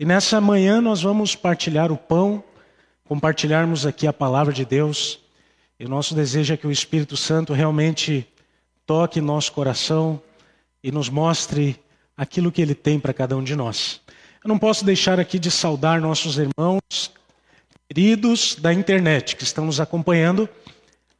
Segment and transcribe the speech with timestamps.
[0.00, 2.44] E nessa manhã nós vamos partilhar o pão,
[3.04, 5.18] compartilharmos aqui a palavra de Deus.
[5.80, 8.24] E o nosso desejo é que o Espírito Santo realmente
[8.86, 10.22] toque nosso coração
[10.84, 11.80] e nos mostre
[12.16, 14.00] aquilo que ele tem para cada um de nós.
[14.44, 17.10] Eu não posso deixar aqui de saudar nossos irmãos
[17.88, 20.48] queridos da internet que estão nos acompanhando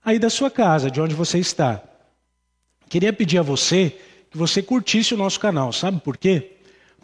[0.05, 1.83] aí da sua casa, de onde você está.
[2.89, 3.99] Queria pedir a você
[4.31, 6.58] que você curtisse o nosso canal, sabe por quê?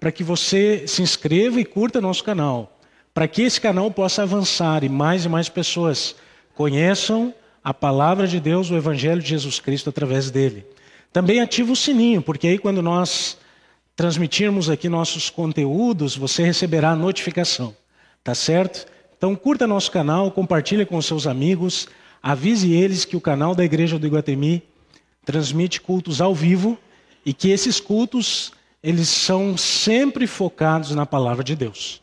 [0.05, 2.79] Para que você se inscreva e curta nosso canal,
[3.15, 6.15] para que esse canal possa avançar e mais e mais pessoas
[6.55, 7.33] conheçam
[7.65, 10.67] a palavra de Deus, o Evangelho de Jesus Cristo através dele.
[11.11, 13.39] Também ativa o sininho, porque aí quando nós
[13.97, 17.75] transmitirmos aqui nossos conteúdos, você receberá a notificação,
[18.23, 18.87] tá certo?
[19.17, 21.89] Então curta nosso canal, compartilhe com seus amigos,
[22.23, 24.65] avise eles que o canal da Igreja do Iguatemi
[25.25, 26.79] transmite cultos ao vivo
[27.25, 28.53] e que esses cultos
[28.85, 32.03] eles são sempre focados na palavra de Deus.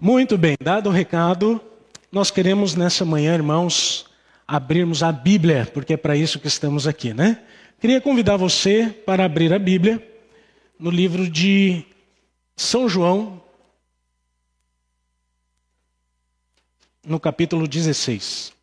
[0.00, 1.60] Muito bem, dado o recado,
[2.10, 4.06] nós queremos nessa manhã, irmãos,
[4.48, 7.42] abrirmos a Bíblia, porque é para isso que estamos aqui, né?
[7.78, 10.02] Queria convidar você para abrir a Bíblia
[10.78, 11.84] no livro de
[12.56, 13.42] São João,
[17.04, 18.54] no capítulo 16.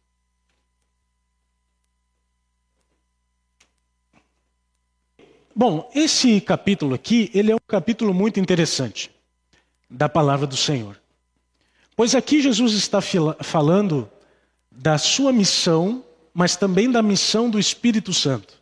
[5.62, 9.12] Bom, esse capítulo aqui, ele é um capítulo muito interessante
[9.90, 10.98] da palavra do Senhor.
[11.98, 14.10] Pois aqui Jesus está falando
[14.72, 16.02] da sua missão,
[16.34, 18.54] mas também da missão do Espírito Santo.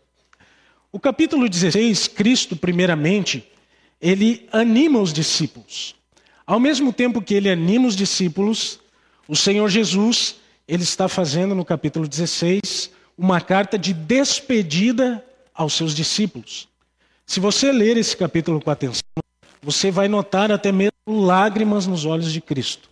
[0.91, 3.47] O capítulo 16, Cristo, primeiramente,
[4.01, 5.93] ele anima os discípulos.
[6.47, 8.79] Ao mesmo tempo que ele anima os discípulos,
[9.27, 15.23] o Senhor Jesus, ele está fazendo no capítulo 16 uma carta de despedida
[15.53, 16.67] aos seus discípulos.
[17.27, 19.03] Se você ler esse capítulo com atenção,
[19.61, 22.89] você vai notar até mesmo lágrimas nos olhos de Cristo.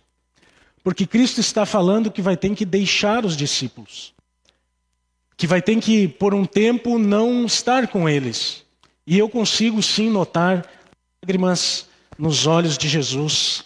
[0.84, 4.14] Porque Cristo está falando que vai ter que deixar os discípulos
[5.36, 8.64] que vai ter que, por um tempo, não estar com eles.
[9.06, 10.66] E eu consigo sim notar
[11.22, 11.86] lágrimas
[12.18, 13.64] nos olhos de Jesus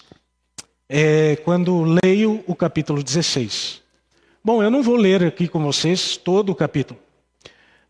[0.89, 3.81] é, quando leio o capítulo 16.
[4.43, 6.99] Bom, eu não vou ler aqui com vocês todo o capítulo.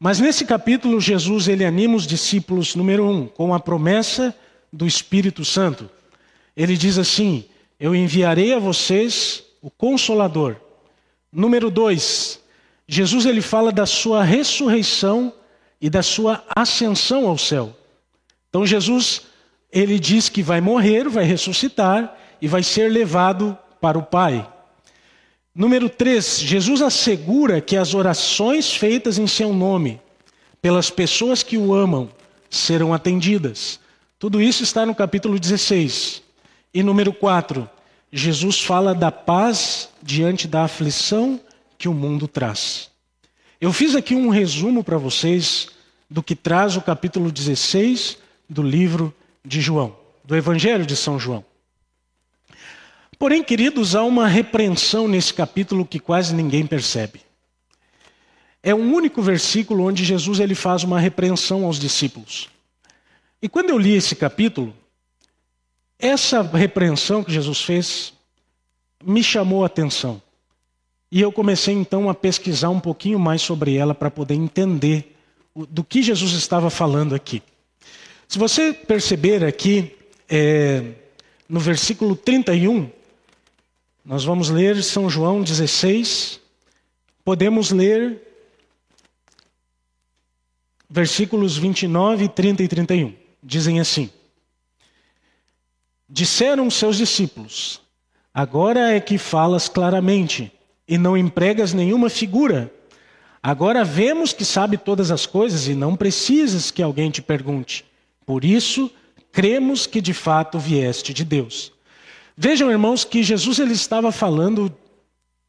[0.02, 4.34] Mas nesse capítulo, Jesus ele anima os discípulos, número um, com a promessa
[4.72, 5.90] do Espírito Santo.
[6.56, 7.44] Ele diz assim:
[7.78, 10.56] Eu enviarei a vocês o Consolador.
[11.30, 12.40] Número dois,
[12.88, 15.34] Jesus ele fala da sua ressurreição
[15.78, 17.76] e da sua ascensão ao céu.
[18.48, 19.26] Então Jesus
[19.70, 24.50] ele diz que vai morrer, vai ressuscitar e vai ser levado para o Pai.
[25.54, 30.00] Número 3, Jesus assegura que as orações feitas em seu nome,
[30.62, 32.08] pelas pessoas que o amam,
[32.48, 33.80] serão atendidas.
[34.16, 36.22] Tudo isso está no capítulo 16.
[36.72, 37.68] E número 4,
[38.12, 41.40] Jesus fala da paz diante da aflição
[41.76, 42.88] que o mundo traz.
[43.60, 45.68] Eu fiz aqui um resumo para vocês
[46.08, 48.18] do que traz o capítulo 16
[48.48, 49.12] do livro
[49.44, 51.44] de João, do Evangelho de São João.
[53.20, 57.20] Porém, queridos, há uma repreensão nesse capítulo que quase ninguém percebe.
[58.62, 62.48] É um único versículo onde Jesus ele faz uma repreensão aos discípulos.
[63.42, 64.74] E quando eu li esse capítulo,
[65.98, 68.14] essa repreensão que Jesus fez
[69.04, 70.22] me chamou a atenção.
[71.12, 75.14] E eu comecei então a pesquisar um pouquinho mais sobre ela para poder entender
[75.54, 77.42] do que Jesus estava falando aqui.
[78.26, 79.94] Se você perceber aqui,
[80.26, 80.92] é,
[81.46, 82.88] no versículo 31,
[84.04, 86.40] nós vamos ler São João 16,
[87.24, 88.20] podemos ler
[90.88, 93.14] versículos 29, 30 e 31.
[93.42, 94.10] Dizem assim:
[96.08, 97.80] Disseram seus discípulos:
[98.32, 100.52] Agora é que falas claramente
[100.88, 102.72] e não empregas nenhuma figura.
[103.42, 107.84] Agora vemos que sabe todas as coisas e não precisas que alguém te pergunte.
[108.26, 108.90] Por isso,
[109.32, 111.72] cremos que de fato vieste de Deus.
[112.42, 114.74] Vejam, irmãos, que Jesus ele estava falando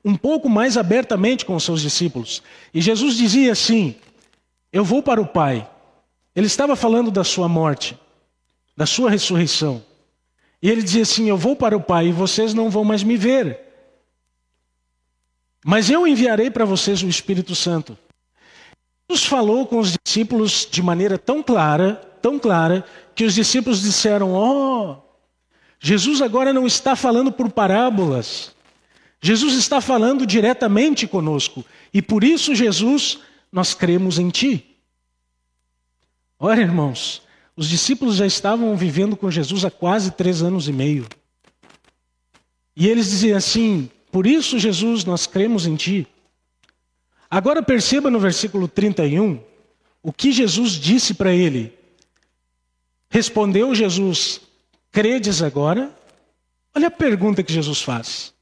[0.04, 2.44] um pouco mais abertamente com os seus discípulos.
[2.74, 3.96] E Jesus dizia assim:
[4.74, 5.66] Eu vou para o Pai.
[6.36, 7.98] Ele estava falando da sua morte,
[8.76, 9.82] da sua ressurreição.
[10.62, 13.16] E ele dizia assim: Eu vou para o Pai e vocês não vão mais me
[13.16, 13.58] ver.
[15.66, 17.98] Mas eu enviarei para vocês o Espírito Santo.
[19.10, 22.84] Jesus falou com os discípulos de maneira tão clara, tão clara,
[23.16, 25.11] que os discípulos disseram: Oh,
[25.84, 28.54] Jesus agora não está falando por parábolas.
[29.20, 31.66] Jesus está falando diretamente conosco.
[31.92, 33.18] E por isso, Jesus,
[33.52, 34.64] nós cremos em Ti.
[36.40, 37.24] Olha, irmãos,
[37.54, 41.06] Os discípulos já estavam vivendo com Jesus há quase três anos e meio.
[42.76, 46.08] E eles diziam assim: Por isso, Jesus, nós cremos em Ti.
[47.30, 49.40] Agora perceba no versículo 31
[50.02, 51.78] o que Jesus disse para ele.
[53.10, 54.42] Respondeu Jesus:
[54.92, 55.96] Credes agora?
[56.76, 58.34] Olha a pergunta que Jesus faz.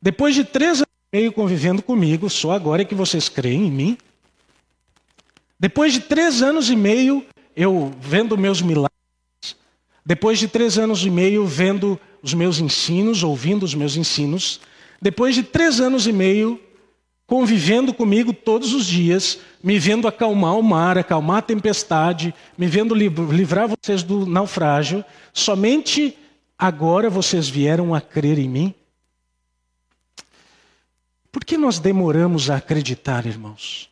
[0.00, 3.70] Depois de três anos e meio convivendo comigo, só agora é que vocês creem em
[3.70, 3.98] mim?
[5.58, 8.92] Depois de três anos e meio eu vendo meus milagres,
[10.04, 14.60] depois de três anos e meio vendo os meus ensinos, ouvindo os meus ensinos,
[15.00, 16.60] depois de três anos e meio
[17.32, 22.94] convivendo comigo todos os dias, me vendo acalmar o mar, acalmar a tempestade, me vendo
[22.94, 25.02] livrar vocês do naufrágio,
[25.32, 26.14] somente
[26.58, 28.74] agora vocês vieram a crer em mim?
[31.32, 33.88] Por que nós demoramos a acreditar, irmãos?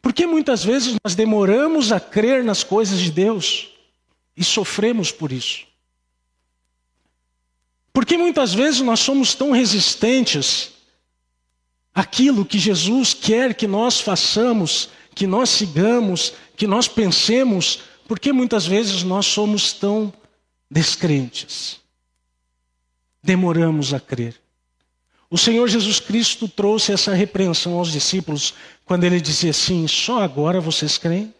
[0.00, 3.74] Porque muitas vezes nós demoramos a crer nas coisas de Deus
[4.34, 5.66] e sofremos por isso.
[7.92, 10.75] Porque muitas vezes nós somos tão resistentes
[11.96, 18.66] àquilo que Jesus quer que nós façamos, que nós sigamos, que nós pensemos, porque muitas
[18.66, 20.12] vezes nós somos tão
[20.70, 21.80] descrentes.
[23.22, 24.38] Demoramos a crer.
[25.30, 28.52] O Senhor Jesus Cristo trouxe essa repreensão aos discípulos
[28.84, 31.34] quando ele dizia assim: só agora vocês creem?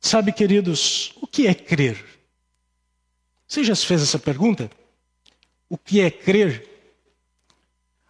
[0.00, 2.02] Sabe, queridos, o que é crer?
[3.46, 4.70] Você já se fez essa pergunta?
[5.68, 6.73] O que é crer?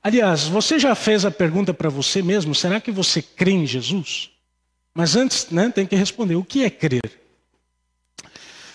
[0.04, 4.30] Aliás, você já fez a pergunta para você mesmo: será que você crê em Jesus?
[4.94, 7.10] Mas antes, né, tem que responder: o que é crer?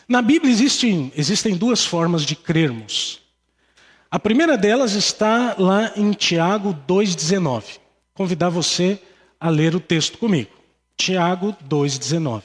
[0.07, 3.21] Na Bíblia existem, existem duas formas de crermos.
[4.09, 7.77] A primeira delas está lá em Tiago 2,19.
[8.15, 8.99] Convidar você
[9.39, 10.49] a ler o texto comigo.
[10.97, 12.41] Tiago 2,19.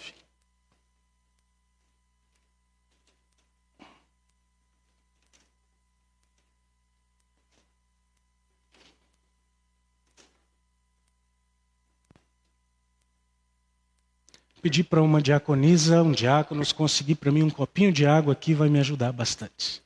[14.65, 18.71] Pedir para uma diaconisa, um diácono, conseguir para mim um copinho de água aqui vai
[18.71, 19.83] me ajudar bastante.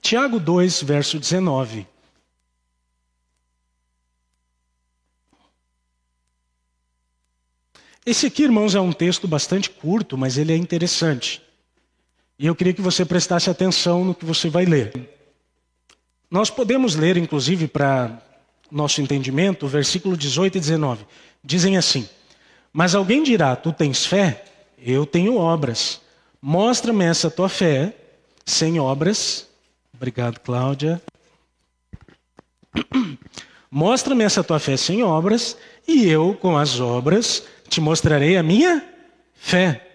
[0.00, 1.84] Tiago 2, verso 19.
[8.06, 11.42] Esse aqui, irmãos, é um texto bastante curto, mas ele é interessante.
[12.38, 15.10] E eu queria que você prestasse atenção no que você vai ler.
[16.30, 18.22] Nós podemos ler, inclusive, para
[18.72, 21.04] nosso entendimento, versículo 18 e 19.
[21.44, 22.08] Dizem assim:
[22.72, 24.44] Mas alguém dirá: Tu tens fé?
[24.78, 26.00] Eu tenho obras.
[26.40, 27.94] Mostra-me essa tua fé
[28.44, 29.46] sem obras,
[30.02, 31.00] Obrigado, Cláudia.
[33.70, 38.84] Mostra-me essa tua fé sem obras, e eu, com as obras, te mostrarei a minha
[39.32, 39.88] fé.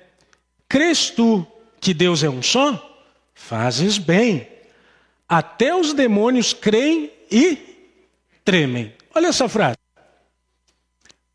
[0.70, 1.46] Crês tu
[1.82, 3.06] que Deus é um só?
[3.36, 4.48] Fazes bem.
[5.28, 7.67] Até os demônios creem e
[8.48, 8.94] tremem.
[9.14, 9.76] Olha essa frase.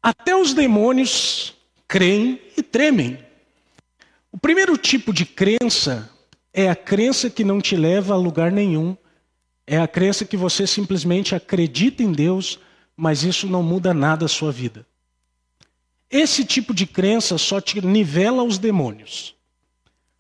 [0.03, 1.53] Até os demônios
[1.87, 3.19] creem e tremem.
[4.32, 6.11] O primeiro tipo de crença
[6.55, 8.97] é a crença que não te leva a lugar nenhum.
[9.67, 12.59] É a crença que você simplesmente acredita em Deus,
[12.97, 14.87] mas isso não muda nada a sua vida.
[16.11, 19.35] Esse tipo de crença só te nivela os demônios.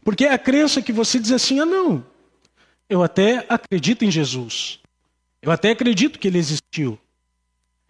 [0.04, 2.04] Porque é a crença que você diz assim: ah, não,
[2.86, 4.78] eu até acredito em Jesus.
[5.40, 6.38] Eu até acredito que ele
[6.72, 6.98] existiu.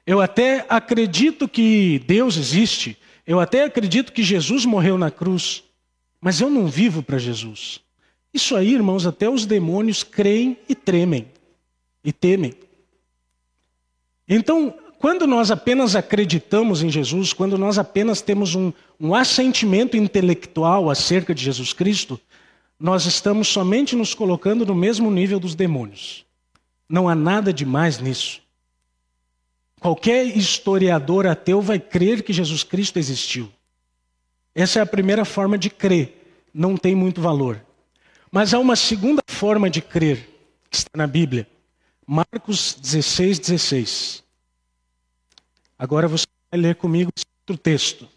[0.04, 2.98] Eu até acredito que Deus existe.
[3.24, 5.62] Eu até acredito que Jesus morreu na cruz.
[6.20, 7.80] Mas eu não vivo para Jesus.
[8.34, 11.26] Isso aí, irmãos, até os demônios creem e tremem
[12.02, 12.54] e temem.
[14.28, 20.90] Então, quando nós apenas acreditamos em Jesus, quando nós apenas temos um, um assentimento intelectual
[20.90, 22.18] acerca de Jesus Cristo,
[22.78, 26.24] nós estamos somente nos colocando no mesmo nível dos demônios.
[26.88, 28.41] Não há nada de mais nisso.
[29.82, 33.52] Qualquer historiador ateu vai crer que Jesus Cristo existiu.
[34.54, 36.46] Essa é a primeira forma de crer.
[36.54, 37.60] Não tem muito valor.
[38.30, 40.30] Mas há uma segunda forma de crer
[40.70, 41.48] que está na Bíblia.
[42.06, 44.22] Marcos 16, 16.
[45.76, 47.10] Agora você vai ler comigo
[47.40, 48.08] outro texto.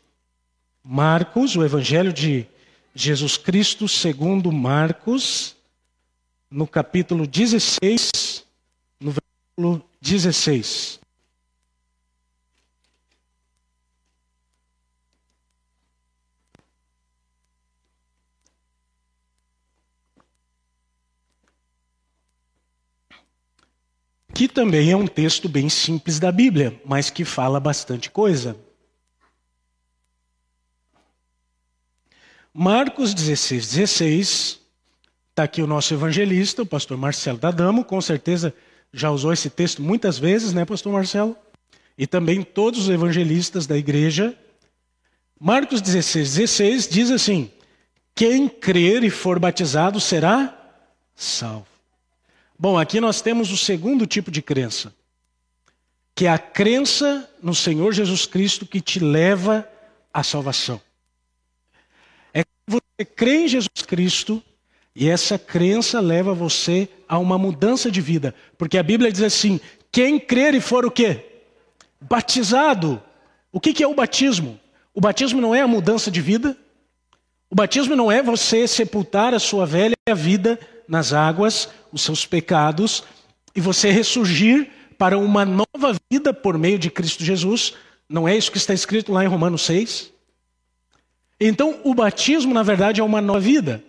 [0.83, 2.45] Marcos, o Evangelho de
[2.93, 5.55] Jesus Cristo segundo Marcos,
[6.47, 8.45] no capítulo 16,
[8.99, 11.04] no versículo 16.
[24.35, 28.57] Que também é um texto bem simples da Bíblia, mas que fala bastante coisa.
[32.53, 34.59] Marcos 16, 16,
[35.29, 38.53] está aqui o nosso evangelista, o pastor Marcelo Dadamo, com certeza
[38.91, 41.37] já usou esse texto muitas vezes, né, pastor Marcelo?
[41.97, 44.37] E também todos os evangelistas da igreja.
[45.39, 47.49] Marcos 16, 16 diz assim:
[48.13, 50.53] Quem crer e for batizado será
[51.15, 51.74] salvo.
[52.57, 54.93] Bom, aqui nós temos o segundo tipo de crença,
[56.15, 59.67] que é a crença no Senhor Jesus Cristo que te leva
[60.13, 60.79] à salvação.
[62.33, 64.41] É que você crê em Jesus Cristo
[64.95, 69.59] e essa crença leva você a uma mudança de vida, porque a Bíblia diz assim:
[69.91, 71.25] quem crer e for o quê?
[71.99, 73.03] Batizado.
[73.51, 74.59] O que é o batismo?
[74.93, 76.57] O batismo não é a mudança de vida.
[77.49, 80.57] O batismo não é você sepultar a sua velha vida
[80.87, 83.05] nas águas, os seus pecados,
[83.55, 87.73] e você ressurgir para uma nova vida por meio de Cristo Jesus.
[88.09, 90.11] Não é isso que está escrito lá em Romanos 6?
[91.39, 93.81] Então, o batismo, na verdade, é uma nova vida.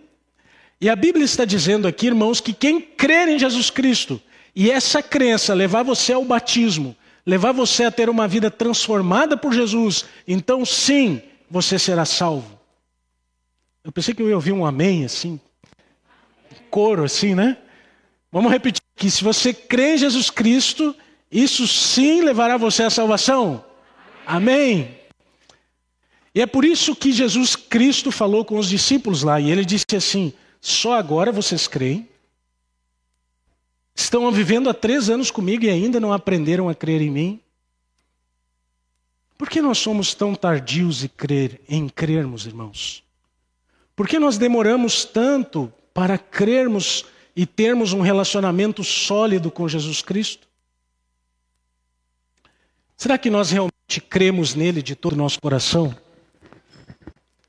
[0.79, 4.21] E a Bíblia está dizendo aqui, irmãos, que quem crer em Jesus Cristo
[4.55, 6.95] e essa crença levar você ao batismo,
[7.25, 11.21] levar você a ter uma vida transformada por Jesus, então sim,
[11.51, 12.57] você será salvo.
[13.83, 15.37] Eu pensei que eu ia ouvir um amém assim,
[16.69, 17.57] coro assim, né?
[18.31, 20.95] Vamos repetir que se você crê em Jesus Cristo,
[21.31, 23.63] isso sim levará você à salvação.
[24.25, 24.97] Amém.
[26.35, 29.95] E é por isso que Jesus Cristo falou com os discípulos lá, e ele disse
[29.95, 32.07] assim: só agora vocês creem?
[33.95, 37.41] Estão vivendo há três anos comigo e ainda não aprenderam a crer em mim?
[39.37, 43.03] Por que nós somos tão tardios em, crer, em crermos, irmãos?
[43.95, 47.05] Por que nós demoramos tanto para crermos
[47.37, 50.47] e termos um relacionamento sólido com Jesus Cristo?
[52.97, 55.95] Será que nós realmente cremos nele de todo o nosso coração?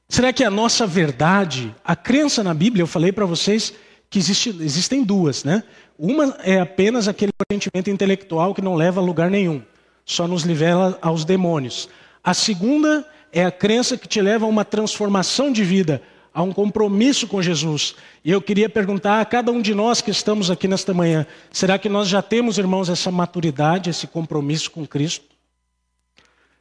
[0.07, 3.73] Será que a nossa verdade, a crença na Bíblia, eu falei para vocês
[4.11, 5.65] que existe, existem duas, né?
[5.99, 9.63] Uma é apenas aquele sentimento intelectual que não leva a lugar nenhum,
[10.05, 11.89] só nos livela aos demônios.
[12.23, 16.03] A segunda é a crença que te leva a uma transformação de vida,
[16.39, 17.97] a um compromisso com Jesus.
[18.25, 21.77] E eu queria perguntar a cada um de nós que estamos aqui nesta manhã: será
[21.81, 25.25] que nós já temos, irmãos, essa maturidade, esse compromisso com Cristo?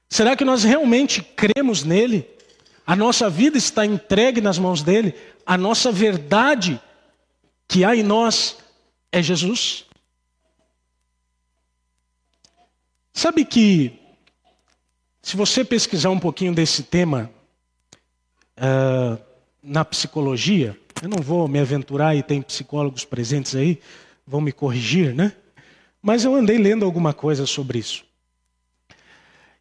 [0.10, 2.28] Será que nós realmente cremos nele?
[2.88, 5.14] A nossa vida está entregue nas mãos dele?
[5.46, 6.82] A nossa verdade
[7.68, 8.58] que há em nós
[9.12, 9.86] é Jesus?
[13.14, 13.94] Sabe que,
[15.22, 17.30] se você pesquisar um pouquinho desse tema,
[18.58, 19.27] uh,
[19.68, 23.80] na psicologia, eu não vou me aventurar e tem psicólogos presentes aí,
[24.26, 25.34] vão me corrigir, né?
[26.02, 28.06] Mas eu andei lendo alguma coisa sobre isso.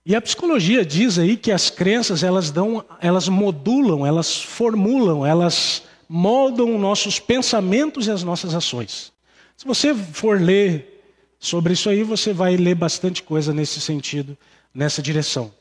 [0.05, 5.83] E a psicologia diz aí que as crenças elas dão, elas modulam, elas formulam, elas
[6.09, 9.13] moldam nossos pensamentos e as nossas ações.
[9.57, 11.03] Se você for ler
[11.41, 14.39] sobre isso aí, você vai ler bastante coisa nesse sentido,
[14.73, 15.53] nessa direção.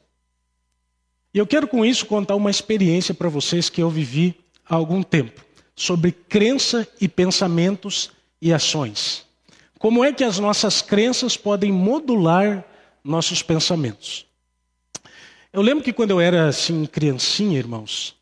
[1.35, 4.33] E eu quero com isso contar uma experiência para vocês que eu vivi
[4.65, 5.43] há algum tempo,
[5.75, 8.09] sobre crença e pensamentos
[8.41, 9.25] e ações.
[9.77, 12.63] Como é que as nossas crenças podem modular
[13.03, 14.25] nossos pensamentos?
[15.51, 18.15] Eu lembro que quando eu era assim criancinha, irmãos,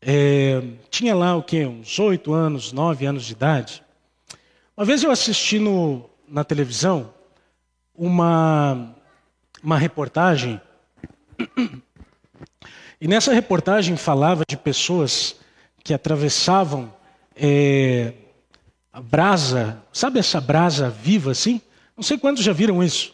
[0.00, 3.82] é, tinha lá o que uns oito anos, nove anos de idade.
[4.74, 7.12] Uma vez eu assisti no, na televisão
[7.94, 8.96] uma
[9.62, 10.58] uma reportagem
[13.04, 15.36] e nessa reportagem falava de pessoas
[15.82, 16.90] que atravessavam
[17.36, 18.14] é,
[18.90, 21.60] a brasa, sabe essa brasa viva assim?
[21.94, 23.12] Não sei quantos já viram isso.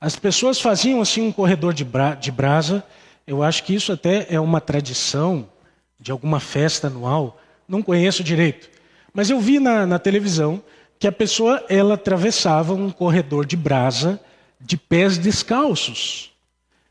[0.00, 2.82] As pessoas faziam assim um corredor de, bra de brasa.
[3.26, 5.46] Eu acho que isso até é uma tradição
[6.00, 7.38] de alguma festa anual.
[7.68, 8.70] Não conheço direito.
[9.12, 10.62] Mas eu vi na, na televisão
[10.98, 14.18] que a pessoa ela atravessava um corredor de brasa
[14.58, 16.34] de pés descalços.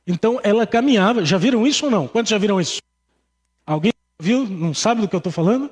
[0.05, 1.25] Então ela caminhava.
[1.25, 2.07] Já viram isso ou não?
[2.07, 2.79] Quantos já viram isso?
[3.65, 4.45] Alguém viu?
[4.45, 5.69] Não sabe do que eu estou falando?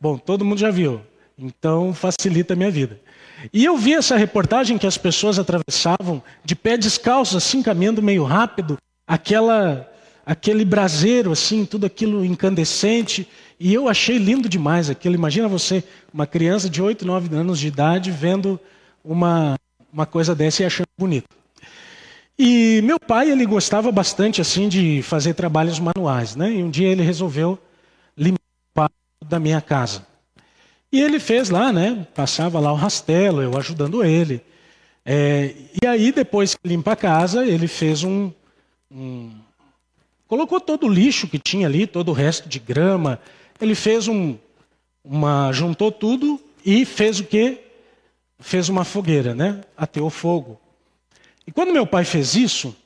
[0.00, 1.00] Bom, todo mundo já viu.
[1.38, 3.00] Então facilita a minha vida.
[3.52, 8.24] E eu vi essa reportagem que as pessoas atravessavam de pé descalço, assim, caminhando meio
[8.24, 9.90] rápido, aquela,
[10.26, 13.26] aquele braseiro, assim, tudo aquilo incandescente.
[13.58, 15.14] E eu achei lindo demais aquilo.
[15.14, 15.82] Imagina você,
[16.12, 18.60] uma criança de 8, 9 anos de idade, vendo
[19.02, 19.56] uma,
[19.90, 21.28] uma coisa dessa e achando bonito.
[22.42, 26.50] E meu pai, ele gostava bastante assim de fazer trabalhos manuais, né?
[26.50, 27.58] E um dia ele resolveu
[28.16, 28.90] limpar
[29.22, 30.06] da minha casa.
[30.90, 32.06] E ele fez lá, né?
[32.14, 34.42] Passava lá o rastelo, eu ajudando ele.
[35.04, 38.32] É, e aí, depois que limpa a casa, ele fez um,
[38.90, 39.32] um,
[40.26, 43.20] Colocou todo o lixo que tinha ali, todo o resto de grama.
[43.60, 44.38] Ele fez um.
[45.04, 47.58] Uma, juntou tudo e fez o quê?
[48.38, 49.60] Fez uma fogueira, né?
[49.76, 50.58] Ateou fogo.
[51.46, 52.76] E quando meu pai fez isso,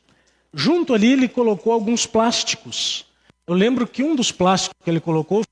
[0.52, 3.06] junto ali ele colocou alguns plásticos.
[3.46, 5.42] Eu lembro que um dos plásticos que ele colocou.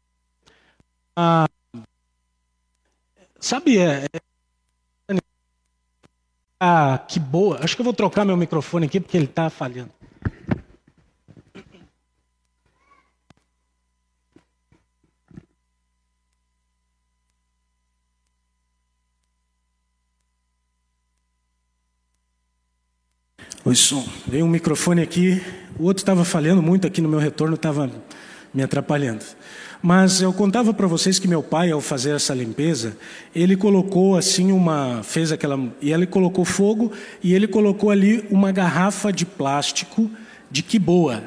[3.38, 4.06] Sabe, é,
[5.10, 5.18] é,
[6.60, 7.58] ah, que boa.
[7.62, 9.92] Acho que eu vou trocar meu microfone aqui porque ele está falhando.
[23.64, 24.04] Oi, som.
[24.26, 25.40] Veio um microfone aqui,
[25.78, 27.88] o outro estava falhando muito aqui no meu retorno, estava
[28.52, 29.24] me atrapalhando.
[29.80, 32.96] Mas eu contava para vocês que meu pai, ao fazer essa limpeza,
[33.32, 36.90] ele colocou assim uma, fez aquela, e ele colocou fogo
[37.22, 40.10] e ele colocou ali uma garrafa de plástico
[40.50, 41.22] de que boa.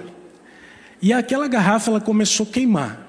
[1.01, 3.07] E aquela garrafa ela começou a queimar.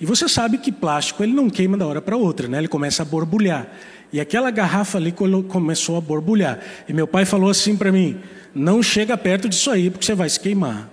[0.00, 2.58] E você sabe que plástico ele não queima da hora para outra, né?
[2.58, 3.66] Ele começa a borbulhar.
[4.12, 5.12] E aquela garrafa ali
[5.48, 6.60] começou a borbulhar.
[6.88, 8.20] E meu pai falou assim para mim:
[8.54, 10.88] não chega perto disso aí porque você vai se queimar.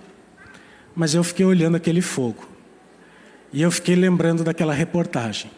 [0.95, 2.47] Mas eu fiquei olhando aquele fogo.
[3.51, 5.51] E eu fiquei lembrando daquela reportagem.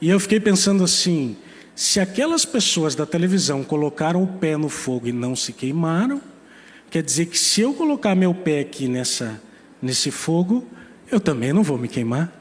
[0.00, 1.36] E eu fiquei pensando assim:
[1.74, 6.20] se aquelas pessoas da televisão colocaram o pé no fogo e não se queimaram,
[6.90, 9.40] quer dizer que se eu colocar meu pé aqui nessa,
[9.82, 10.66] nesse fogo,
[11.10, 12.32] eu também não vou me queimar.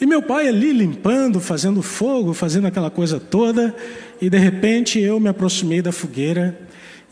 [0.00, 3.74] E meu pai ali limpando, fazendo fogo, fazendo aquela coisa toda,
[4.20, 6.58] e de repente eu me aproximei da fogueira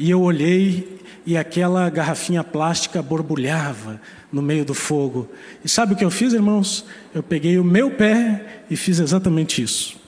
[0.00, 4.00] e eu olhei e aquela garrafinha plástica borbulhava
[4.33, 5.28] no meio do fogo.
[5.62, 6.87] E sabe o que eu fiz, irmãos?
[7.14, 10.00] Eu peguei o meu pé e fiz exatamente isso.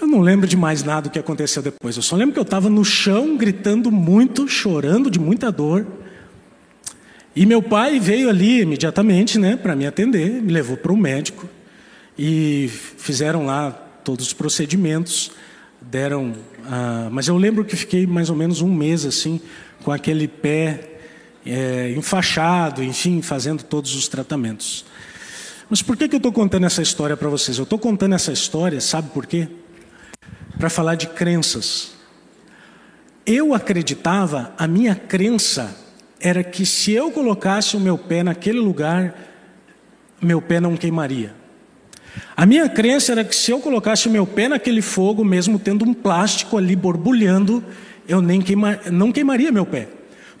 [0.00, 1.94] Eu não lembro de mais nada do que aconteceu depois.
[1.94, 5.86] Eu só lembro que eu estava no chão, gritando muito, chorando de muita dor.
[7.36, 11.48] E meu pai veio ali imediatamente, né, para me atender, me levou para o médico
[12.18, 15.30] e fizeram lá todos os procedimentos
[15.90, 16.34] deram.
[16.64, 19.40] Ah, mas eu lembro que fiquei mais ou menos um mês assim,
[19.82, 20.92] com aquele pé
[21.44, 24.84] é, enfaixado, enfim, fazendo todos os tratamentos.
[25.68, 27.58] Mas por que, que eu estou contando essa história para vocês?
[27.58, 29.48] Eu estou contando essa história, sabe por quê?
[30.58, 31.92] Para falar de crenças.
[33.24, 35.76] Eu acreditava, a minha crença
[36.20, 39.14] era que se eu colocasse o meu pé naquele lugar,
[40.20, 41.41] meu pé não queimaria.
[42.36, 45.94] A minha crença era que se eu colocasse meu pé naquele fogo, mesmo tendo um
[45.94, 47.64] plástico ali borbulhando,
[48.08, 49.88] eu nem queima, não queimaria meu pé.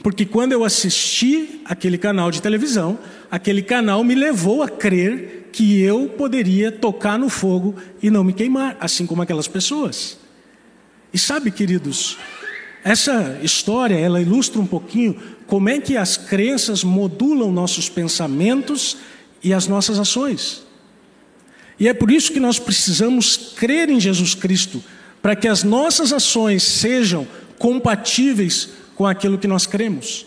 [0.02, 2.98] Porque quando eu assisti aquele canal de televisão,
[3.30, 8.32] aquele canal me levou a crer que eu poderia tocar no fogo e não me
[8.32, 10.18] queimar, assim como aquelas pessoas.
[11.12, 12.16] E sabe, queridos,
[12.82, 18.96] essa história ela ilustra um pouquinho como é que as crenças modulam nossos pensamentos
[19.44, 20.64] e as nossas ações.
[21.78, 24.82] E é por isso que nós precisamos crer em Jesus Cristo,
[25.20, 27.26] para que as nossas ações sejam
[27.58, 30.26] compatíveis com aquilo que nós cremos.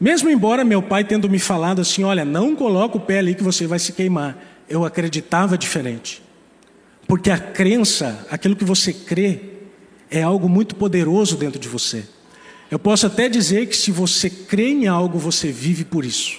[0.00, 3.42] Mesmo embora meu pai tendo me falado assim, olha, não coloca o pé ali que
[3.42, 4.36] você vai se queimar,
[4.68, 6.22] eu acreditava diferente.
[7.06, 9.40] Porque a crença, aquilo que você crê,
[10.10, 12.04] é algo muito poderoso dentro de você.
[12.70, 16.38] Eu posso até dizer que se você crê em algo, você vive por isso.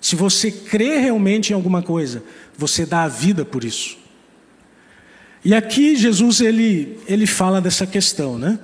[0.00, 2.24] Se você crê realmente em alguma coisa,
[2.56, 3.98] você dá a vida por isso.
[5.44, 8.58] E aqui Jesus ele, ele fala dessa questão, né?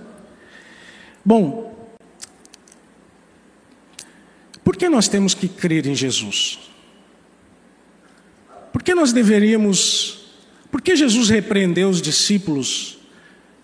[1.24, 1.76] Bom,
[4.62, 6.58] por que nós temos que crer em Jesus?
[8.72, 10.32] Por que nós deveríamos,
[10.70, 12.98] por que Jesus repreendeu os discípulos?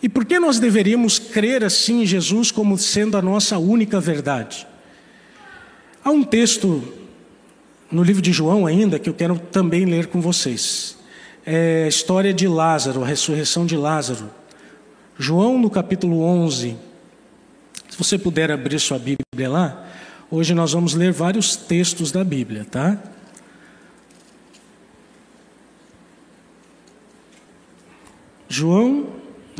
[0.03, 4.67] E por que nós deveríamos crer assim em Jesus como sendo a nossa única verdade?
[6.05, 6.83] Há um texto
[7.91, 10.97] no livro de João ainda, que eu quero também ler com vocês.
[11.47, 14.31] É a história de Lázaro, a ressurreição de Lázaro.
[15.19, 16.77] João no capítulo 11.
[17.89, 19.87] Se você puder abrir sua Bíblia lá,
[20.31, 22.99] hoje nós vamos ler vários textos da Bíblia, tá?
[28.49, 29.07] João,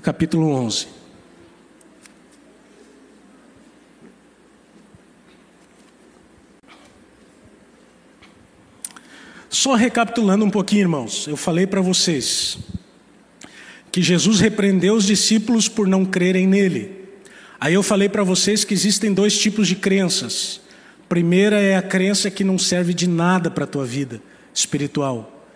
[0.03, 0.94] capítulo 11.
[9.55, 12.59] Só recapitulando um pouquinho, irmãos, eu falei para vocês
[13.93, 16.91] que Jesus repreendeu os discípulos por não crerem nele.
[17.61, 20.61] Aí eu falei para vocês que existem dois tipos de crenças.
[21.09, 24.21] Primeira é a crença que não serve de nada para a tua vida
[24.53, 25.47] espiritual.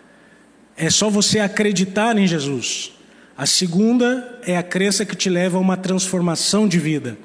[0.77, 2.93] É só você acreditar em Jesus.
[3.37, 7.17] A segunda é a crença que te leva a uma transformação de vida,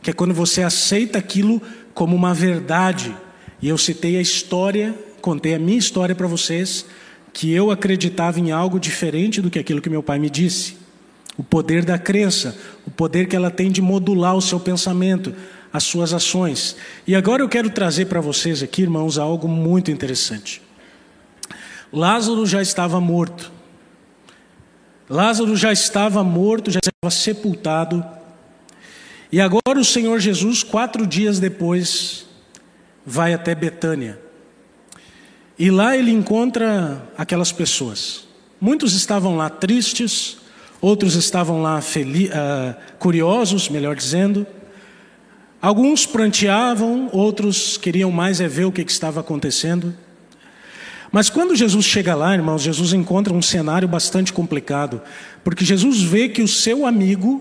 [0.00, 1.60] que é quando você aceita aquilo
[1.92, 3.14] como uma verdade.
[3.60, 6.84] E eu citei a história, contei a minha história para vocês,
[7.32, 10.76] que eu acreditava em algo diferente do que aquilo que meu pai me disse.
[11.34, 12.54] O poder da crença,
[12.86, 15.34] o poder que ela tem de modular o seu pensamento,
[15.72, 16.76] as suas ações.
[17.06, 20.60] E agora eu quero trazer para vocês aqui, irmãos, algo muito interessante.
[21.90, 23.50] Lázaro já estava morto.
[25.08, 28.04] Lázaro já estava morto, já estava sepultado.
[29.32, 32.26] E agora o Senhor Jesus, quatro dias depois,
[33.06, 34.22] vai até Betânia.
[35.58, 38.24] E lá ele encontra aquelas pessoas.
[38.60, 40.36] Muitos estavam lá tristes,
[40.80, 44.46] outros estavam lá uh, curiosos, melhor dizendo.
[45.62, 49.94] Alguns pranteavam, outros queriam mais é ver o que, que estava acontecendo.
[51.10, 55.00] Mas quando Jesus chega lá, irmãos, Jesus encontra um cenário bastante complicado,
[55.44, 57.40] porque Jesus vê que o seu amigo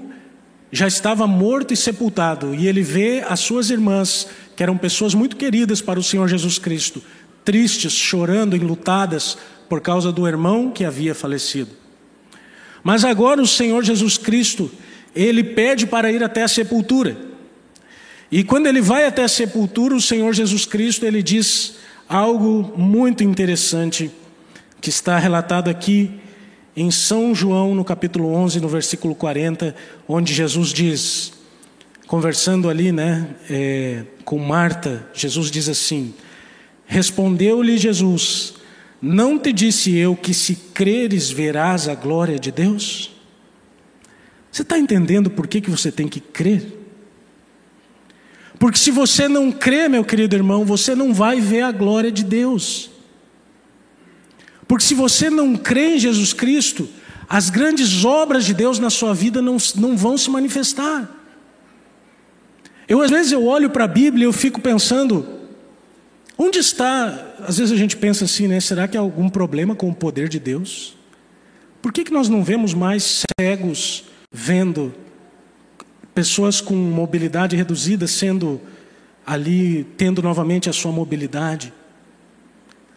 [0.71, 5.35] já estava morto e sepultado, e ele vê as suas irmãs, que eram pessoas muito
[5.35, 7.01] queridas para o Senhor Jesus Cristo,
[7.43, 9.37] tristes, chorando, enlutadas
[9.69, 11.71] por causa do irmão que havia falecido.
[12.83, 14.69] Mas agora o Senhor Jesus Cristo,
[15.15, 17.15] ele pede para ir até a sepultura.
[18.31, 21.75] E quando ele vai até a sepultura, o Senhor Jesus Cristo, ele diz
[22.09, 24.11] algo muito interessante
[24.81, 26.19] que está relatado aqui
[26.75, 29.75] em São João, no capítulo 11, no versículo 40,
[30.07, 31.33] onde Jesus diz,
[32.07, 36.13] conversando ali, né, é, com Marta, Jesus diz assim:
[36.93, 38.53] Respondeu-lhe Jesus:
[39.01, 43.09] Não te disse eu que se creres verás a glória de Deus?
[44.51, 46.71] Você está entendendo por que, que você tem que crer?
[48.59, 52.23] Porque se você não crê, meu querido irmão, você não vai ver a glória de
[52.23, 52.91] Deus.
[54.67, 56.87] Porque se você não crê em Jesus Cristo,
[57.27, 61.09] as grandes obras de Deus na sua vida não, não vão se manifestar.
[62.87, 65.41] Eu às vezes eu olho para a Bíblia e eu fico pensando,
[66.37, 67.35] onde está?
[67.39, 68.59] Às vezes a gente pensa assim, né?
[68.59, 70.95] Será que há algum problema com o poder de Deus?
[71.81, 74.93] Por que, que nós não vemos mais cegos vendo
[76.15, 78.61] pessoas com mobilidade reduzida sendo
[79.25, 81.73] ali, tendo novamente a sua mobilidade?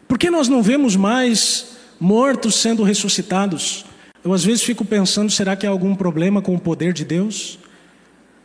[0.07, 3.85] Por que nós não vemos mais mortos sendo ressuscitados?
[4.22, 7.59] Eu às vezes fico pensando, será que há algum problema com o poder de Deus?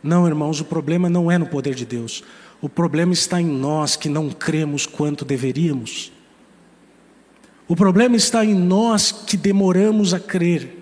[0.02, 2.24] Não, irmãos, o problema não é no poder de Deus.
[2.62, 6.12] O problema está em nós que não cremos quanto deveríamos.
[7.66, 10.78] O problema está em nós que demoramos a crer.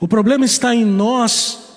[0.00, 1.68] O problema está em nós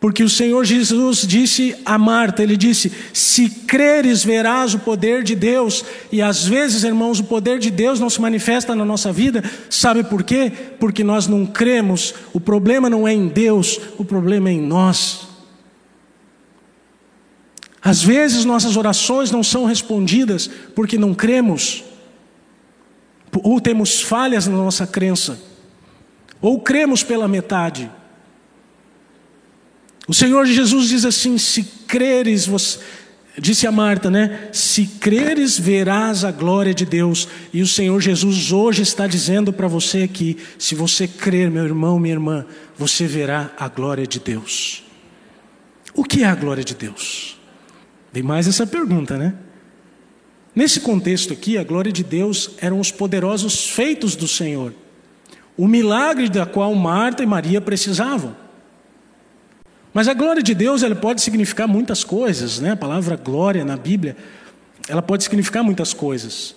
[0.00, 5.34] porque o Senhor Jesus disse a Marta, ele disse: "Se creres, verás o poder de
[5.34, 5.84] Deus".
[6.12, 9.44] E às vezes, irmãos, o poder de Deus não se manifesta na nossa vida.
[9.68, 10.50] Sabe por quê?
[10.78, 12.14] Porque nós não cremos.
[12.32, 15.29] O problema não é em Deus, o problema é em nós.
[17.82, 21.82] Às vezes nossas orações não são respondidas porque não cremos.
[23.42, 25.40] Ou temos falhas na nossa crença.
[26.40, 27.90] Ou cremos pela metade.
[30.06, 32.80] O Senhor Jesus diz assim: se creres, você,
[33.38, 34.48] disse a Marta, né?
[34.52, 37.28] Se creres, verás a glória de Deus.
[37.52, 41.98] E o Senhor Jesus hoje está dizendo para você aqui: se você crer, meu irmão,
[41.98, 42.44] minha irmã,
[42.76, 44.84] você verá a glória de Deus.
[45.94, 47.39] O que é a glória de Deus?
[48.12, 49.34] Tem mais essa pergunta, né?
[50.54, 54.74] Nesse contexto aqui, a glória de Deus eram os poderosos feitos do Senhor,
[55.56, 58.34] o milagre da qual Marta e Maria precisavam.
[59.92, 62.72] Mas a glória de Deus ela pode significar muitas coisas, né?
[62.72, 64.16] A palavra glória na Bíblia,
[64.88, 66.54] ela pode significar muitas coisas.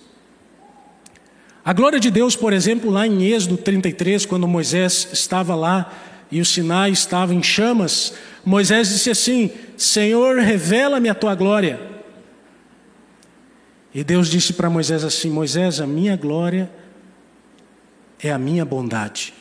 [1.64, 5.90] A glória de Deus, por exemplo, lá em Êxodo 33, quando Moisés estava lá
[6.30, 11.80] e o Sinai estava em chamas, Moisés disse assim: Senhor, revela-me a tua glória.
[13.94, 16.70] E Deus disse para Moisés assim: Moisés, a minha glória
[18.18, 19.32] é a minha bondade.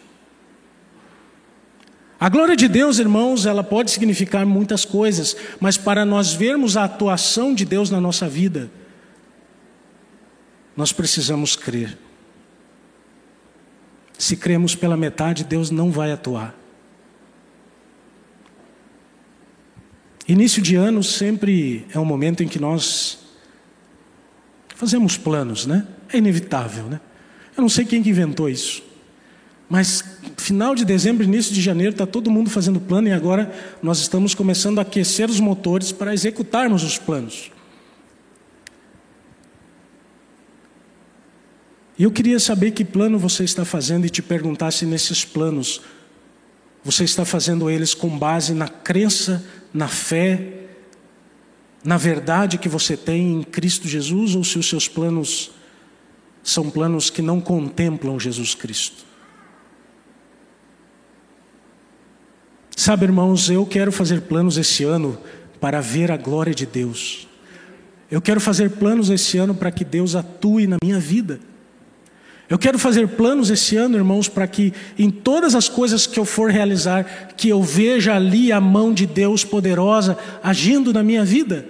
[2.20, 6.86] A glória de Deus, irmãos, ela pode significar muitas coisas, mas para nós vermos a
[6.86, 8.72] atuação de Deus na nossa vida,
[10.78, 11.98] nós precisamos crer.
[14.18, 16.63] Se cremos pela metade, Deus não vai atuar.
[20.28, 23.20] Início de ano sempre é um momento em que nós
[24.76, 25.86] fazemos planos, né?
[26.12, 27.02] É inevitável, né?
[27.56, 28.84] Eu não sei quem que inventou isso.
[29.70, 30.04] Mas
[30.38, 34.34] final de dezembro, início de janeiro, está todo mundo fazendo plano e agora nós estamos
[34.34, 37.52] começando a aquecer os motores para executarmos os planos.
[41.98, 45.82] E eu queria saber que plano você está fazendo e te perguntar se nesses planos
[46.84, 49.42] Você está fazendo eles com base na crença,
[49.74, 50.68] na fé,
[51.84, 55.52] na verdade que você tem em Cristo Jesus ou se os seus planos
[56.44, 59.06] são planos que não contemplam Jesus Cristo?
[62.76, 65.18] Sabe, irmãos, eu quero fazer planos esse ano
[65.60, 67.28] para ver a glória de Deus.
[68.12, 71.40] Eu quero fazer planos esse ano para que Deus atue na minha vida.
[72.50, 76.26] Eu quero fazer planos esse ano, irmãos, para que em todas as coisas que eu
[76.26, 81.66] for realizar, que eu veja ali a mão de Deus poderosa agindo na minha vida.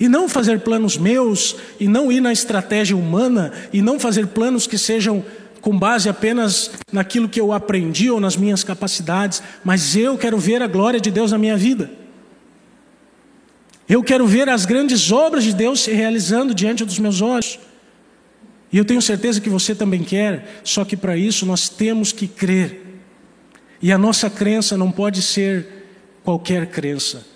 [0.00, 4.66] E não fazer planos meus, e não ir na estratégia humana, e não fazer planos
[4.66, 5.24] que sejam
[5.60, 10.62] com base apenas naquilo que eu aprendi ou nas minhas capacidades, mas eu quero ver
[10.62, 11.90] a glória de Deus na minha vida.
[13.88, 17.58] Eu quero ver as grandes obras de Deus se realizando diante dos meus olhos.
[18.76, 22.28] E eu tenho certeza que você também quer, só que para isso nós temos que
[22.28, 23.00] crer.
[23.80, 25.66] E a nossa crença não pode ser
[26.22, 27.26] qualquer crença.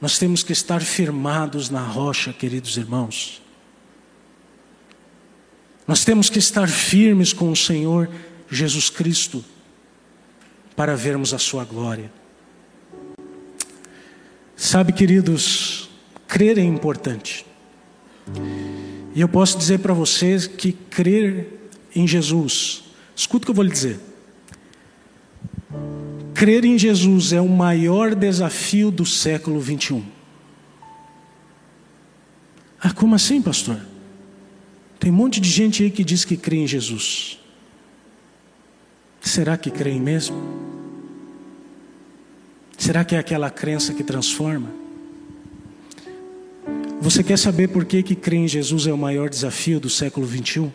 [0.00, 3.40] Nós temos que estar firmados na rocha, queridos irmãos.
[5.86, 8.10] Nós temos que estar firmes com o Senhor
[8.50, 9.44] Jesus Cristo
[10.74, 12.10] para vermos a Sua glória.
[14.56, 15.88] Sabe, queridos,
[16.26, 17.46] crer é importante.
[19.16, 21.46] E eu posso dizer para vocês que crer
[21.94, 22.84] em Jesus,
[23.16, 23.98] escuta o que eu vou lhe dizer.
[26.34, 30.04] Crer em Jesus é o maior desafio do século 21.
[32.78, 33.80] Ah, como assim, pastor?
[35.00, 37.40] Tem um monte de gente aí que diz que crê em Jesus.
[39.22, 40.36] Será que creem mesmo?
[42.76, 44.85] Será que é aquela crença que transforma?
[47.00, 50.26] Você quer saber por que, que crer em Jesus é o maior desafio do século
[50.26, 50.72] 21?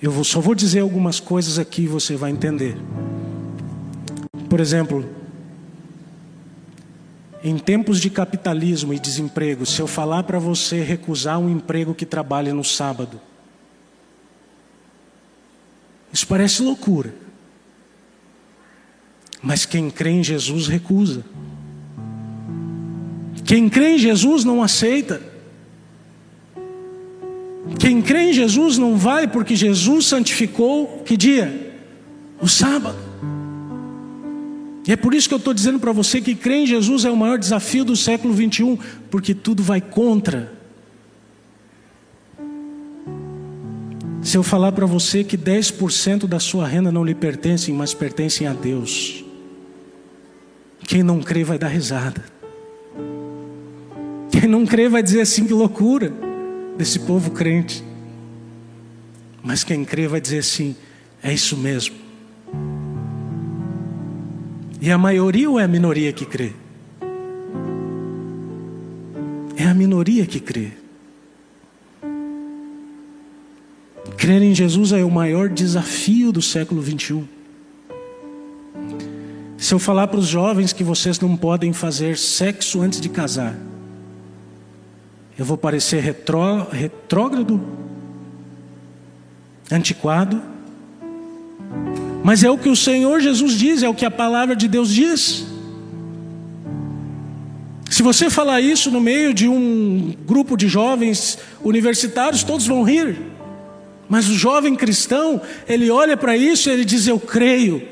[0.00, 2.76] Eu vou, só vou dizer algumas coisas aqui e você vai entender.
[4.48, 5.08] Por exemplo,
[7.42, 12.06] em tempos de capitalismo e desemprego, se eu falar para você recusar um emprego que
[12.06, 13.20] trabalha no sábado,
[16.12, 17.14] isso parece loucura.
[19.42, 21.24] Mas quem crê em Jesus recusa.
[23.48, 25.22] Quem crê em Jesus não aceita.
[27.78, 31.80] Quem crê em Jesus não vai porque Jesus santificou que dia?
[32.42, 32.98] O sábado.
[34.86, 37.10] E é por isso que eu estou dizendo para você que crer em Jesus é
[37.10, 38.76] o maior desafio do século 21,
[39.10, 40.52] porque tudo vai contra.
[44.20, 48.46] Se eu falar para você que 10% da sua renda não lhe pertencem, mas pertencem
[48.46, 49.24] a Deus,
[50.86, 52.36] quem não crê vai dar risada.
[54.38, 56.12] Quem não crê vai dizer assim: que loucura
[56.76, 57.82] desse povo crente.
[59.42, 60.76] Mas quem crê vai dizer assim:
[61.20, 61.96] é isso mesmo.
[64.80, 66.52] E a maioria ou é a minoria que crê?
[69.56, 70.68] É a minoria que crê.
[74.16, 77.26] Crer em Jesus é o maior desafio do século 21.
[79.56, 83.56] Se eu falar para os jovens que vocês não podem fazer sexo antes de casar,
[85.38, 87.60] eu vou parecer retró, retrógrado,
[89.70, 90.42] antiquado,
[92.24, 94.92] mas é o que o Senhor Jesus diz, é o que a palavra de Deus
[94.92, 95.46] diz.
[97.88, 103.16] Se você falar isso no meio de um grupo de jovens universitários, todos vão rir.
[104.08, 107.82] Mas o jovem cristão, ele olha para isso e ele diz: Eu creio,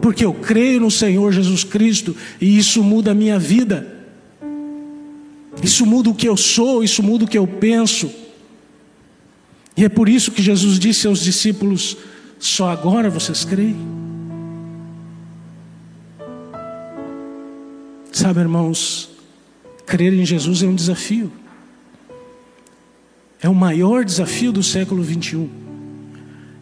[0.00, 3.95] porque eu creio no Senhor Jesus Cristo e isso muda a minha vida.
[5.62, 8.10] Isso muda o que eu sou, isso muda o que eu penso.
[9.76, 11.96] E é por isso que Jesus disse aos discípulos:
[12.38, 13.76] só agora vocês creem?
[18.12, 19.10] Sabe, irmãos,
[19.84, 21.30] crer em Jesus é um desafio.
[23.42, 25.66] É o maior desafio do século 21.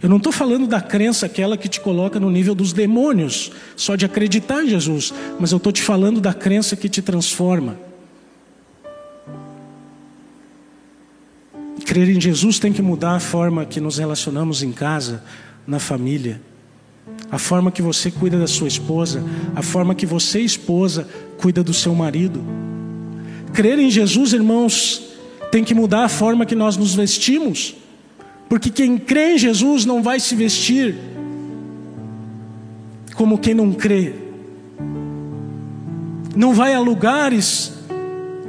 [0.02, 3.96] Eu não estou falando da crença aquela que te coloca no nível dos demônios, só
[3.96, 7.78] de acreditar em Jesus, mas eu estou te falando da crença que te transforma.
[11.94, 15.22] Crer em Jesus tem que mudar a forma que nos relacionamos em casa,
[15.64, 16.40] na família,
[17.30, 19.22] a forma que você cuida da sua esposa,
[19.54, 22.44] a forma que você, esposa, cuida do seu marido.
[23.52, 25.04] Crer em Jesus, irmãos,
[25.52, 27.76] tem que mudar a forma que nós nos vestimos,
[28.48, 30.96] porque quem crê em Jesus não vai se vestir
[33.14, 34.14] como quem não crê,
[36.34, 37.72] não vai a lugares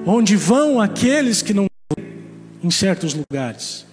[0.03, 1.67] onde vão aqueles que não
[2.65, 3.85] em certos lugares.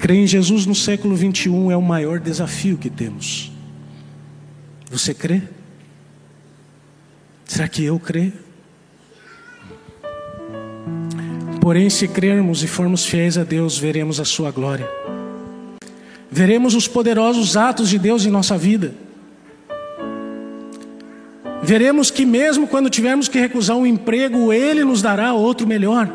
[0.00, 3.52] Crer em Jesus no século 21 é o maior desafio que temos.
[4.90, 5.42] Você crê?
[7.44, 8.32] Será que eu creio?
[11.60, 14.88] Porém, se crermos e formos fiéis a Deus, veremos a Sua glória.
[16.28, 18.92] Veremos os poderosos atos de Deus em nossa vida.
[21.66, 26.08] Veremos que, mesmo quando tivermos que recusar um emprego, Ele nos dará outro melhor.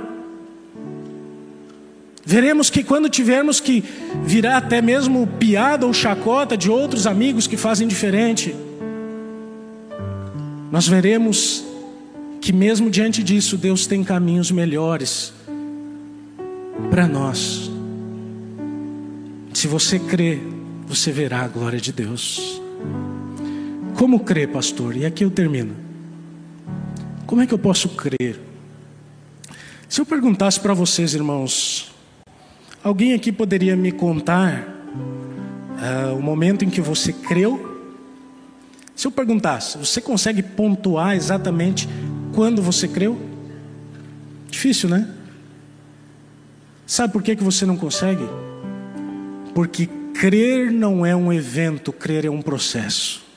[2.26, 3.84] Veremos que, quando tivermos que
[4.24, 8.56] virar até mesmo piada ou chacota de outros amigos que fazem diferente,
[10.72, 11.66] nós veremos
[12.40, 15.34] que, mesmo diante disso, Deus tem caminhos melhores
[16.90, 17.70] para nós.
[19.54, 20.40] Se você crê,
[20.88, 22.62] você verá a glória de Deus.
[24.02, 24.98] Como crer, pastor?
[24.98, 25.76] E aqui eu termino.
[27.28, 28.40] Como é que eu posso crer?
[29.88, 31.94] Se eu perguntasse para vocês, irmãos,
[32.84, 37.80] alguém aqui poderia me contar uh, o momento em que você creu?
[38.96, 41.88] Se eu perguntasse, você consegue pontuar exatamente
[42.34, 43.22] quando você creu?
[44.50, 45.08] Difícil, né?
[46.88, 48.28] Sabe por que, que você não consegue?
[49.54, 49.86] Porque
[50.16, 53.30] crer não é um evento, crer é um processo.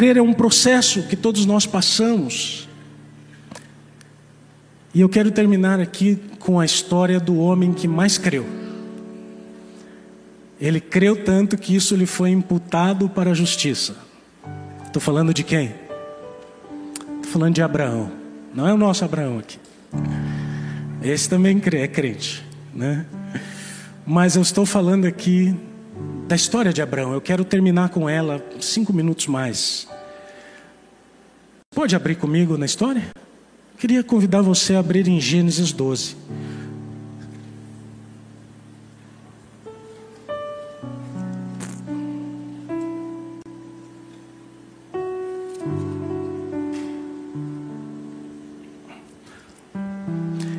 [0.00, 2.66] Crer é um processo que todos nós passamos.
[4.94, 8.46] E eu quero terminar aqui com a história do homem que mais creu.
[10.58, 13.94] Ele creu tanto que isso lhe foi imputado para a justiça.
[14.86, 15.74] Estou falando de quem?
[17.16, 18.10] Estou falando de Abraão.
[18.54, 19.58] Não é o nosso Abraão aqui.
[21.02, 22.42] Esse também é crente,
[22.74, 23.04] né?
[24.06, 25.54] Mas eu estou falando aqui
[26.30, 27.12] da história de Abraão.
[27.12, 29.88] Eu quero terminar com ela cinco minutos mais.
[31.74, 33.02] Pode abrir comigo na história?
[33.76, 36.16] Queria convidar você a abrir em Gênesis 12.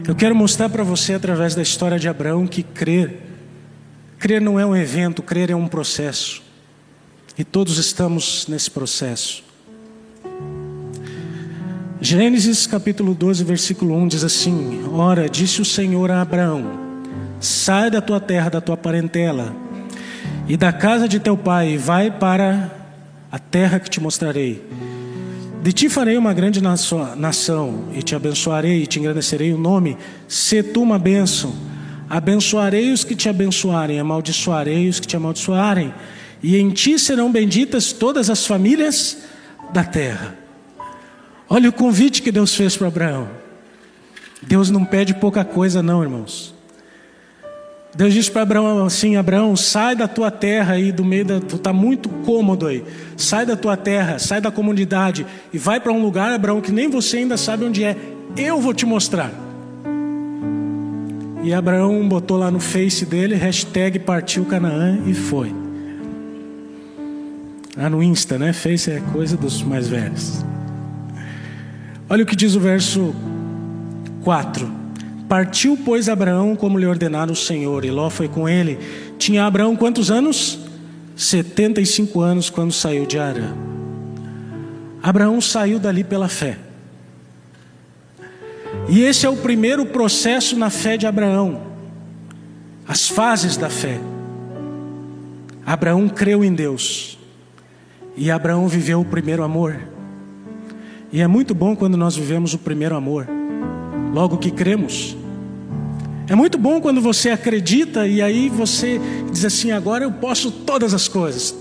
[0.05, 3.30] Eu quero mostrar para você, através da história de Abraão, que crer
[4.21, 6.43] Crer não é um evento, crer é um processo.
[7.35, 9.43] E todos estamos nesse processo.
[11.99, 16.63] Gênesis capítulo 12, versículo 1 diz assim: Ora, disse o Senhor a Abraão:
[17.39, 19.55] Sai da tua terra, da tua parentela,
[20.47, 22.69] e da casa de teu pai, vai para
[23.31, 24.63] a terra que te mostrarei.
[25.63, 30.61] De ti farei uma grande nação, e te abençoarei, e te engrandecerei o nome, se
[30.61, 31.70] tu uma bênção
[32.11, 35.93] Abençoarei os que te abençoarem, amaldiçoarei os que te amaldiçoarem,
[36.43, 39.19] e em ti serão benditas todas as famílias
[39.71, 40.35] da terra.
[41.49, 43.29] Olha o convite que Deus fez para Abraão.
[44.41, 46.53] Deus não pede pouca coisa, não, irmãos.
[47.95, 51.39] Deus disse para Abraão assim: Abraão, sai da tua terra aí, do meio da.
[51.39, 52.83] Tu está muito cômodo aí.
[53.15, 56.89] Sai da tua terra, sai da comunidade e vai para um lugar, Abraão, que nem
[56.89, 57.95] você ainda sabe onde é.
[58.35, 59.50] Eu vou te mostrar.
[61.43, 65.53] E Abraão botou lá no face dele, hashtag partiu Canaã e foi.
[67.75, 68.53] Lá no Insta, né?
[68.53, 70.45] Face é coisa dos mais velhos.
[72.07, 73.15] Olha o que diz o verso
[74.23, 74.69] 4.
[75.27, 78.77] Partiu, pois, Abraão como lhe ordenara o Senhor, e Ló foi com ele.
[79.17, 80.59] Tinha Abraão quantos anos?
[81.15, 83.53] 75 anos quando saiu de Arã.
[85.01, 86.57] Abraão saiu dali pela fé.
[88.89, 91.61] E esse é o primeiro processo na fé de Abraão.
[92.87, 93.99] As fases da fé.
[95.65, 97.17] Abraão creu em Deus.
[98.17, 99.79] E Abraão viveu o primeiro amor.
[101.11, 103.27] E é muito bom quando nós vivemos o primeiro amor.
[104.13, 105.15] Logo que cremos.
[106.27, 108.99] É muito bom quando você acredita e aí você
[109.31, 111.55] diz assim: agora eu posso todas as coisas.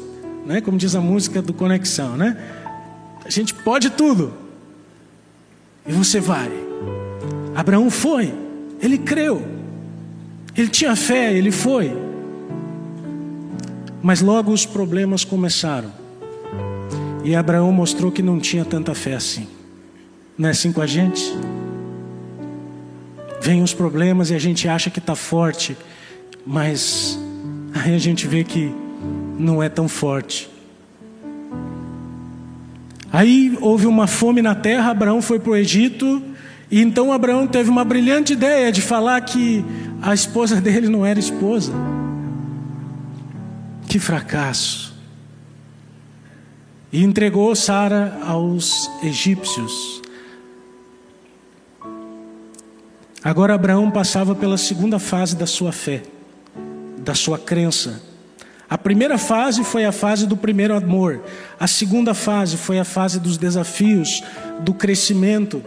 [0.47, 0.61] Né?
[0.61, 2.37] Como diz a música do Conexão, né?
[3.25, 4.33] A gente pode tudo.
[5.87, 6.70] E você vai.
[7.55, 8.33] Abraão foi,
[8.81, 9.43] ele creu,
[10.57, 11.93] ele tinha fé, ele foi.
[14.03, 15.93] Mas logo os problemas começaram.
[17.23, 19.47] E Abraão mostrou que não tinha tanta fé assim.
[20.39, 21.23] Não é assim com a gente?
[23.43, 25.77] Vem os problemas e a gente acha que está forte,
[26.47, 27.19] mas
[27.75, 28.73] aí a gente vê que
[29.39, 30.49] não é tão forte.
[33.13, 36.23] Aí houve uma fome na terra, Abraão foi para o Egito
[36.71, 39.65] e então Abraão teve uma brilhante ideia de falar que
[40.01, 41.73] a esposa dele não era esposa.
[43.89, 44.95] Que fracasso.
[46.93, 50.01] E entregou Sara aos egípcios.
[53.23, 56.03] Agora Abraão passava pela segunda fase da sua fé,
[56.99, 58.01] da sua crença.
[58.69, 61.21] A primeira fase foi a fase do primeiro amor.
[61.59, 64.23] A segunda fase foi a fase dos desafios,
[64.61, 65.63] do crescimento.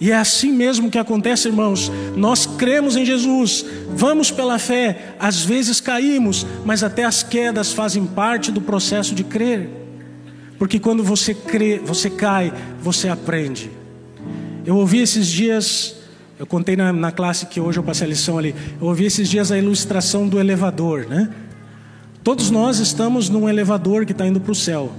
[0.00, 1.92] E é assim mesmo que acontece, irmãos.
[2.16, 8.06] Nós cremos em Jesus, vamos pela fé, às vezes caímos, mas até as quedas fazem
[8.06, 9.68] parte do processo de crer.
[10.58, 13.70] Porque quando você crê, você cai, você aprende.
[14.64, 15.96] Eu ouvi esses dias,
[16.38, 19.28] eu contei na, na classe que hoje eu passei a lição ali, eu ouvi esses
[19.28, 21.28] dias a ilustração do elevador, né?
[22.24, 24.92] Todos nós estamos num elevador que está indo para o céu.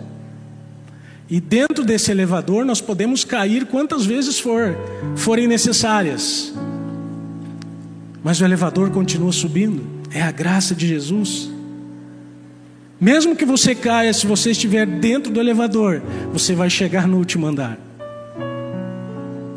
[1.31, 4.75] E dentro desse elevador nós podemos cair quantas vezes for,
[5.15, 6.53] forem necessárias.
[8.21, 9.81] Mas o elevador continua subindo.
[10.13, 11.49] É a graça de Jesus.
[12.99, 16.03] Mesmo que você caia, se você estiver dentro do elevador,
[16.33, 17.79] você vai chegar no último andar.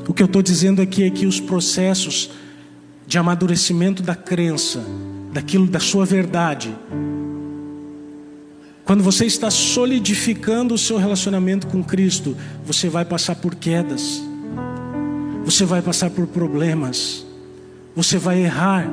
[0.06, 2.30] O que eu estou dizendo aqui é que os processos
[3.04, 4.80] de amadurecimento da crença,
[5.32, 6.72] daquilo da sua verdade,
[8.84, 14.22] quando você está solidificando o seu relacionamento com Cristo, você vai passar por quedas,
[15.42, 17.24] você vai passar por problemas,
[17.96, 18.86] você vai errar.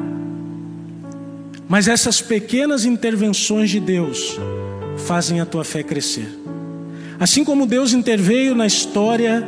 [1.68, 4.38] Mas essas pequenas intervenções de Deus
[5.06, 6.40] fazem a tua fé crescer.
[7.20, 9.46] Assim como Deus interveio na história,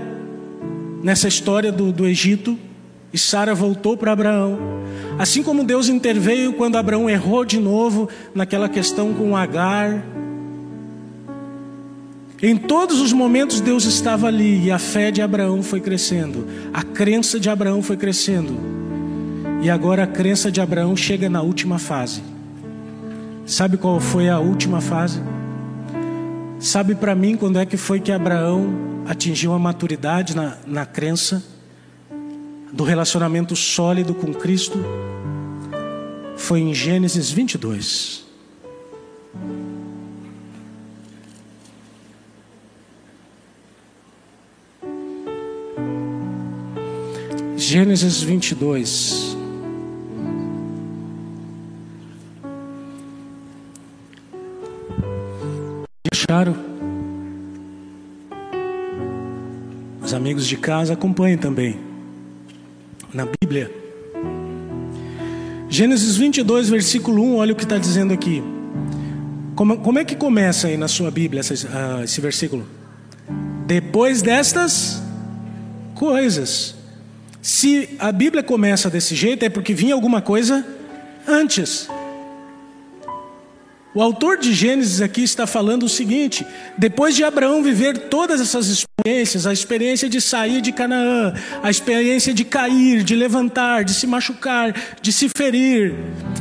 [1.02, 2.58] nessa história do, do Egito,
[3.14, 4.60] e Sara voltou para Abraão.
[5.18, 10.04] Assim como Deus interveio quando Abraão errou de novo naquela questão com Agar,
[12.46, 16.84] em todos os momentos Deus estava ali e a fé de Abraão foi crescendo, a
[16.84, 18.54] crença de Abraão foi crescendo.
[19.62, 22.22] E agora a crença de Abraão chega na última fase.
[23.46, 25.22] Sabe qual foi a última fase?
[26.60, 28.74] Sabe para mim quando é que foi que Abraão
[29.06, 31.42] atingiu a maturidade na, na crença
[32.74, 34.84] do relacionamento sólido com Cristo?
[36.36, 38.26] Foi em Gênesis 22.
[47.74, 49.36] Gênesis 22.
[56.12, 56.56] Acharam?
[60.04, 61.80] Os amigos de casa acompanhem também.
[63.12, 63.74] Na Bíblia.
[65.68, 68.44] Gênesis 22, versículo 1, olha o que está dizendo aqui.
[69.56, 72.68] Como, como, é que começa aí na sua Bíblia essa, uh, esse versículo?
[73.66, 75.02] Depois destas
[75.96, 76.83] coisas.
[77.44, 80.66] Se a Bíblia começa desse jeito, é porque vinha alguma coisa
[81.28, 81.90] antes.
[83.94, 88.68] O autor de Gênesis aqui está falando o seguinte: depois de Abraão viver todas essas
[88.68, 94.08] experiências, a experiência de sair de Canaã, a experiência de cair, de levantar, de se
[94.08, 95.96] machucar, de se ferir,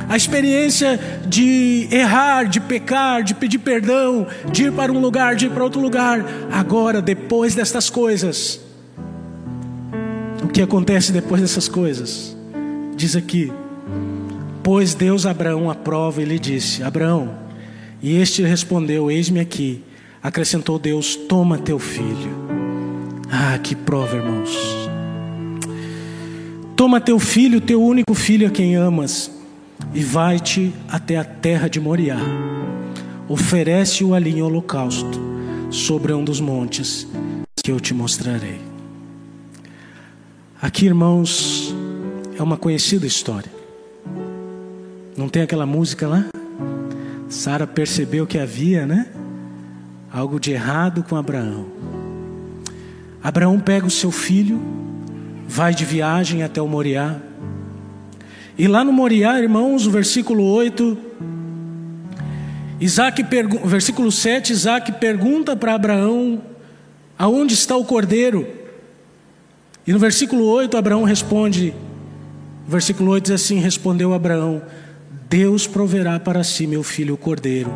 [0.08, 5.46] a experiência de errar, de pecar, de pedir perdão, de ir para um lugar, de
[5.46, 8.60] ir para outro lugar, agora, depois destas coisas,
[10.48, 12.36] que acontece depois dessas coisas?
[12.96, 13.52] Diz aqui:
[14.62, 17.34] Pois Deus Abraão a prova e lhe disse: Abraão,
[18.02, 19.82] e este respondeu: Eis-me aqui.
[20.22, 22.30] Acrescentou Deus: Toma teu filho.
[23.30, 24.50] Ah, que prova, irmãos.
[26.76, 29.30] Toma teu filho, teu único filho a quem amas,
[29.94, 32.18] e vai-te até a terra de Moriá.
[33.28, 35.20] Oferece-o ali em holocausto,
[35.70, 37.06] sobre um dos montes
[37.62, 38.71] que eu te mostrarei.
[40.62, 41.74] Aqui, irmãos,
[42.38, 43.50] é uma conhecida história.
[45.16, 46.26] Não tem aquela música lá?
[47.28, 49.08] Sara percebeu que havia, né?
[50.08, 51.66] Algo de errado com Abraão.
[53.20, 54.62] Abraão pega o seu filho,
[55.48, 57.16] vai de viagem até o Moriá.
[58.56, 60.96] E lá no Moriá, irmãos, o versículo 8,
[62.78, 63.26] Isaac
[63.64, 66.40] versículo 7, Isaac pergunta para Abraão:
[67.18, 68.61] aonde está o cordeiro?
[69.86, 71.74] E no versículo 8, Abraão responde:
[72.66, 74.62] versículo 8 diz assim: Respondeu Abraão:
[75.28, 77.72] Deus proverá para si meu filho o cordeiro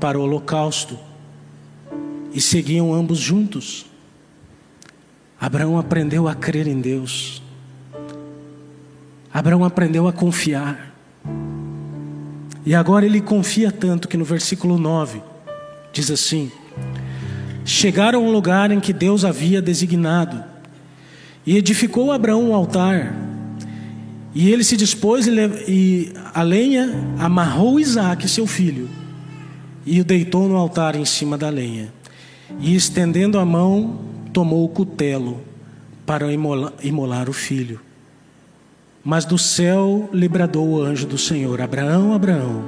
[0.00, 0.98] para o holocausto.
[2.32, 3.86] E seguiam ambos juntos.
[5.40, 7.42] Abraão aprendeu a crer em Deus.
[9.32, 10.92] Abraão aprendeu a confiar.
[12.66, 15.22] E agora ele confia tanto que no versículo 9
[15.92, 16.50] diz assim:
[17.64, 20.53] Chegaram ao lugar em que Deus havia designado
[21.46, 23.14] e edificou Abraão um altar.
[24.34, 28.88] E ele se dispôs e a lenha amarrou Isaac, seu filho,
[29.86, 31.92] e o deitou no altar em cima da lenha.
[32.58, 34.00] E estendendo a mão,
[34.32, 35.40] tomou o cutelo
[36.04, 37.80] para imolar, imolar o filho.
[39.04, 42.64] Mas do céu lhe bradou o anjo do Senhor: Abraão, Abraão.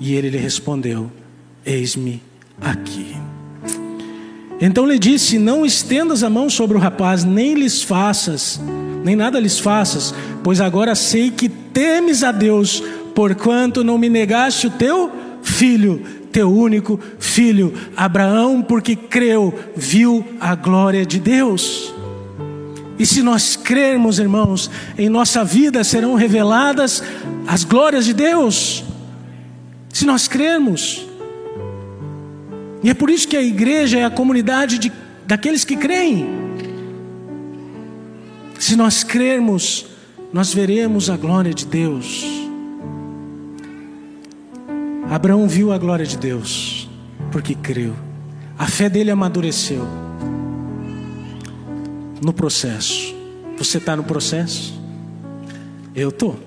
[0.00, 1.10] E ele lhe respondeu:
[1.64, 2.22] Eis-me
[2.60, 3.27] aqui.
[4.60, 8.60] Então lhe disse: Não estendas a mão sobre o rapaz, nem lhes faças,
[9.04, 12.82] nem nada lhes faças, pois agora sei que temes a Deus,
[13.14, 16.02] porquanto não me negaste o teu filho,
[16.32, 17.72] teu único filho.
[17.96, 21.94] Abraão, porque creu, viu a glória de Deus.
[22.98, 27.02] E se nós crermos, irmãos, em nossa vida serão reveladas
[27.46, 28.82] as glórias de Deus.
[29.88, 31.07] Se nós crermos.
[32.82, 34.92] E é por isso que a igreja é a comunidade de,
[35.26, 36.26] daqueles que creem.
[38.58, 39.86] Se nós crermos,
[40.32, 42.24] nós veremos a glória de Deus.
[45.10, 46.88] Abraão viu a glória de Deus,
[47.32, 47.94] porque creu.
[48.58, 49.86] A fé dele amadureceu
[52.22, 53.14] no processo.
[53.56, 54.78] Você está no processo?
[55.94, 56.38] Eu estou.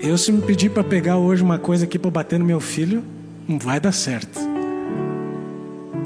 [0.00, 3.04] Eu, se me pedir para pegar hoje uma coisa aqui para bater no meu filho,
[3.46, 4.40] não vai dar certo.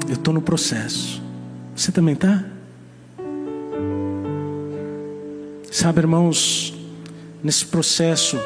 [0.07, 1.21] Eu estou no processo.
[1.75, 2.43] Você também está?
[5.71, 6.73] Sabe, irmãos,
[7.43, 8.37] nesse processo,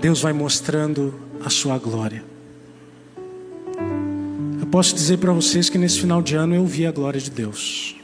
[0.00, 1.14] Deus vai mostrando
[1.44, 2.22] a sua glória.
[4.60, 7.30] Eu posso dizer para vocês que nesse final de ano eu vi a glória de
[7.30, 7.98] Deus.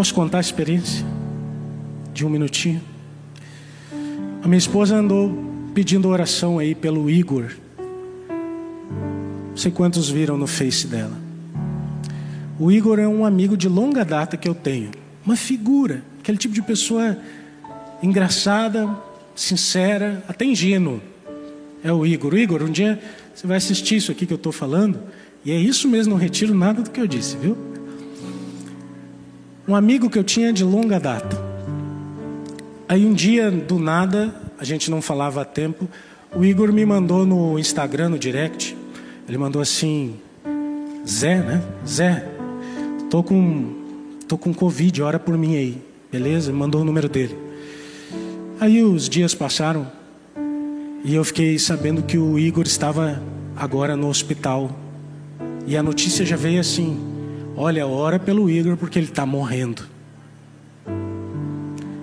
[0.00, 1.04] Posso contar a experiência?
[2.14, 2.80] De um minutinho.
[4.42, 5.30] A minha esposa andou
[5.74, 7.50] pedindo oração aí pelo Igor.
[9.60, 11.12] Sei quantos viram no face dela.
[12.58, 14.90] O Igor é um amigo de longa data que eu tenho.
[15.22, 17.18] Uma figura, aquele tipo de pessoa
[18.02, 18.88] engraçada,
[19.36, 20.98] sincera, até ingênuo.
[21.84, 22.32] É o Igor.
[22.32, 22.98] O Igor, um dia
[23.34, 24.98] você vai assistir isso aqui que eu estou falando.
[25.44, 27.54] E é isso mesmo, não retiro nada do que eu disse, viu?
[29.68, 31.36] um amigo que eu tinha de longa data.
[32.88, 35.86] Aí um dia, do nada, a gente não falava há tempo,
[36.34, 38.79] o Igor me mandou no Instagram, no direct,
[39.30, 40.16] ele mandou assim,
[41.08, 41.62] Zé, né?
[41.86, 42.28] Zé,
[43.08, 43.76] tô com,
[44.26, 46.52] tô com Covid, ora por mim aí, beleza?
[46.52, 47.38] Mandou o número dele.
[48.58, 49.86] Aí os dias passaram
[51.04, 53.22] e eu fiquei sabendo que o Igor estava
[53.54, 54.76] agora no hospital.
[55.64, 56.98] E a notícia já veio assim:
[57.56, 59.84] Olha, ora pelo Igor porque ele está morrendo.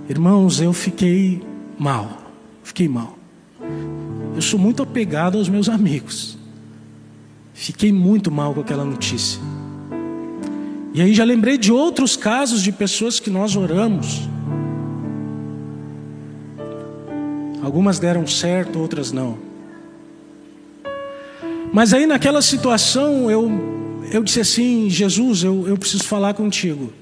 [0.08, 1.44] Irmãos, eu fiquei
[1.78, 2.22] mal.
[2.64, 3.18] Fiquei mal.
[4.34, 6.37] Eu sou muito apegado aos meus amigos.
[7.60, 9.42] Fiquei muito mal com aquela notícia.
[10.94, 14.30] E aí já lembrei de outros casos de pessoas que nós oramos.
[17.64, 19.40] Algumas deram certo, outras não.
[21.74, 23.52] Mas aí naquela situação eu
[24.12, 26.94] eu disse assim: Jesus, eu, eu preciso falar contigo.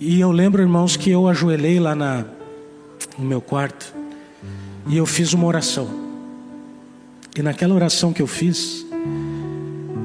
[0.00, 2.24] E eu lembro, irmãos, que eu ajoelhei lá na,
[3.18, 3.94] no meu quarto
[4.88, 5.88] e eu fiz uma oração.
[7.36, 8.86] E naquela oração que eu fiz,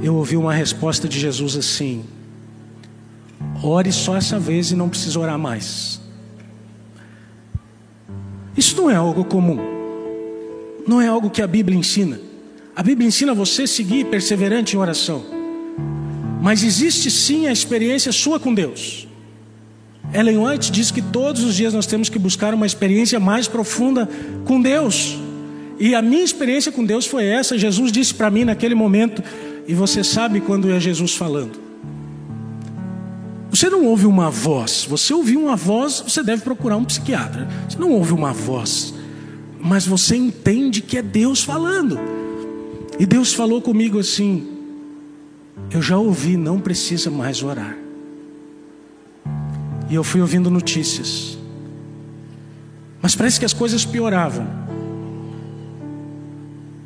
[0.02, 2.06] eu ouvi uma resposta de Jesus assim:
[3.64, 6.02] ore só essa vez e não precisa orar mais.
[8.58, 9.60] Isso não é algo comum,
[10.88, 12.20] não é algo que a Bíblia ensina.
[12.76, 15.24] A Bíblia ensina você seguir perseverante em oração.
[16.42, 19.08] Mas existe sim a experiência sua com Deus.
[20.14, 24.08] Ellen White diz que todos os dias nós temos que buscar uma experiência mais profunda
[24.46, 25.18] com Deus.
[25.80, 27.58] E a minha experiência com Deus foi essa.
[27.58, 29.24] Jesus disse para mim naquele momento,
[29.68, 31.60] e você sabe quando é Jesus falando.
[33.50, 37.48] Você não ouve uma voz, você ouviu uma voz, você deve procurar um psiquiatra.
[37.70, 38.94] Você não ouve uma voz,
[39.60, 41.98] mas você entende que é Deus falando.
[43.00, 44.48] E Deus falou comigo assim:
[45.72, 47.78] eu já ouvi, não precisa mais orar.
[49.90, 51.38] E eu fui ouvindo notícias.
[53.02, 54.65] Mas parece que as coisas pioravam.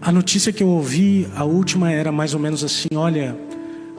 [0.02, 3.38] A notícia que eu ouvi, a última era mais ou menos assim: olha,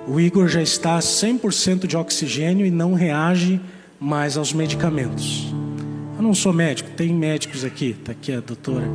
[0.09, 3.61] o Igor já está 100% de oxigênio e não reage
[3.99, 5.53] mais aos medicamentos.
[6.17, 8.87] Eu não sou médico, tem médicos aqui, está aqui a doutora.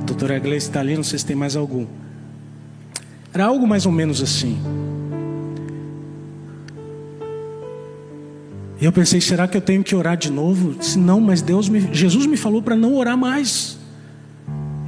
[0.00, 1.86] A doutora Gleice está ali, não sei se tem mais algum.
[3.34, 4.56] Era algo mais ou menos assim.
[8.80, 10.74] E eu pensei, será que eu tenho que orar de novo?
[10.74, 13.78] Disse, não, mas Deus me, Jesus me falou para não orar mais.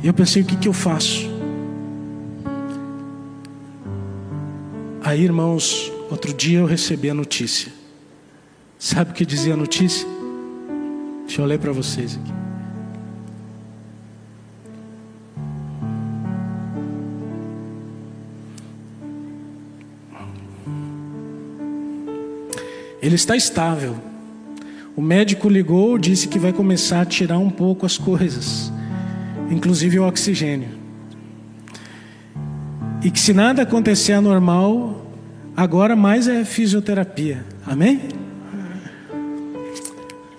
[0.02, 1.27] E eu pensei, o que, que eu faço?
[5.08, 7.72] Aí, irmãos, outro dia eu recebi a notícia.
[8.78, 10.06] Sabe o que dizia a notícia?
[11.24, 12.30] Deixa eu ler para vocês aqui.
[23.00, 23.96] Ele está estável.
[24.94, 28.70] O médico ligou, disse que vai começar a tirar um pouco as coisas,
[29.50, 30.77] inclusive o oxigênio.
[33.02, 35.06] E que se nada acontecer anormal,
[35.56, 37.44] agora mais é fisioterapia.
[37.66, 38.02] Amém?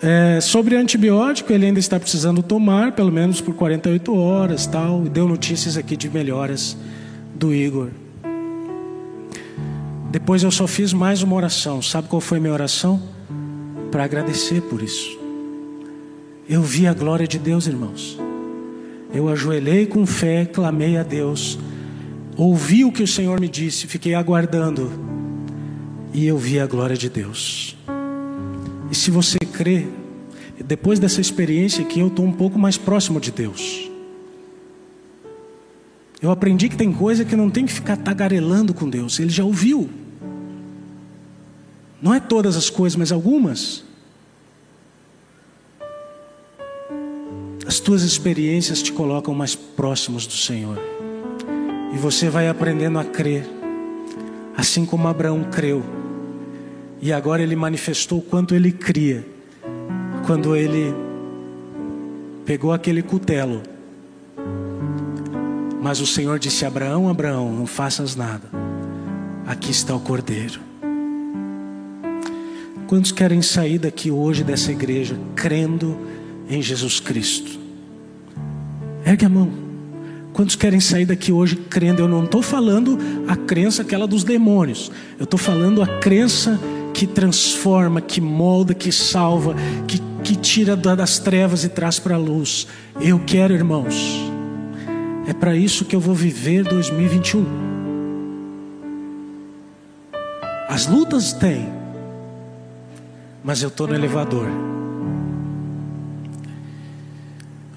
[0.01, 5.05] É, sobre antibiótico, ele ainda está precisando tomar, pelo menos por 48 horas, tal.
[5.05, 6.77] E deu notícias aqui de melhoras
[7.35, 7.89] do Igor.
[10.11, 11.81] Depois eu só fiz mais uma oração.
[11.81, 13.01] Sabe qual foi minha oração?
[13.89, 15.19] para agradecer por isso.
[16.47, 18.19] Eu vi a glória de Deus, irmãos.
[19.13, 21.57] Eu ajoelhei com fé, clamei a Deus,
[22.43, 24.89] ouvi o que o Senhor me disse, fiquei aguardando
[26.13, 27.75] e eu vi a glória de Deus.
[28.89, 29.87] E se você crê,
[30.65, 33.89] depois dessa experiência aqui, eu estou um pouco mais próximo de Deus.
[36.21, 39.43] Eu aprendi que tem coisa que não tem que ficar tagarelando com Deus, Ele já
[39.43, 39.89] ouviu.
[42.01, 43.83] Não é todas as coisas, mas algumas.
[47.67, 50.98] As tuas experiências te colocam mais próximos do Senhor.
[51.93, 53.47] E você vai aprendendo a crer,
[54.55, 55.83] assim como Abraão creu.
[57.01, 59.25] E agora ele manifestou o quanto ele cria,
[60.25, 60.93] quando ele
[62.45, 63.61] pegou aquele cutelo.
[65.81, 68.49] Mas o Senhor disse: Abraão, Abraão, não faças nada.
[69.47, 70.59] Aqui está o cordeiro.
[72.87, 75.97] Quantos querem sair daqui hoje dessa igreja crendo
[76.49, 77.59] em Jesus Cristo?
[79.05, 79.68] Ergue a mão.
[80.39, 82.01] Quantos querem sair daqui hoje crendo?
[82.01, 84.89] Eu não estou falando a crença aquela dos demônios.
[85.17, 86.57] Eu estou falando a crença
[86.93, 89.53] que transforma, que molda, que salva,
[89.85, 92.67] que, que tira das trevas e traz para a luz.
[93.01, 93.93] Eu quero, irmãos.
[95.27, 97.45] É para isso que eu vou viver 2021.
[100.69, 101.67] As lutas têm,
[103.43, 104.47] mas eu estou no elevador.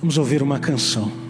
[0.00, 1.21] Vamos ouvir uma canção.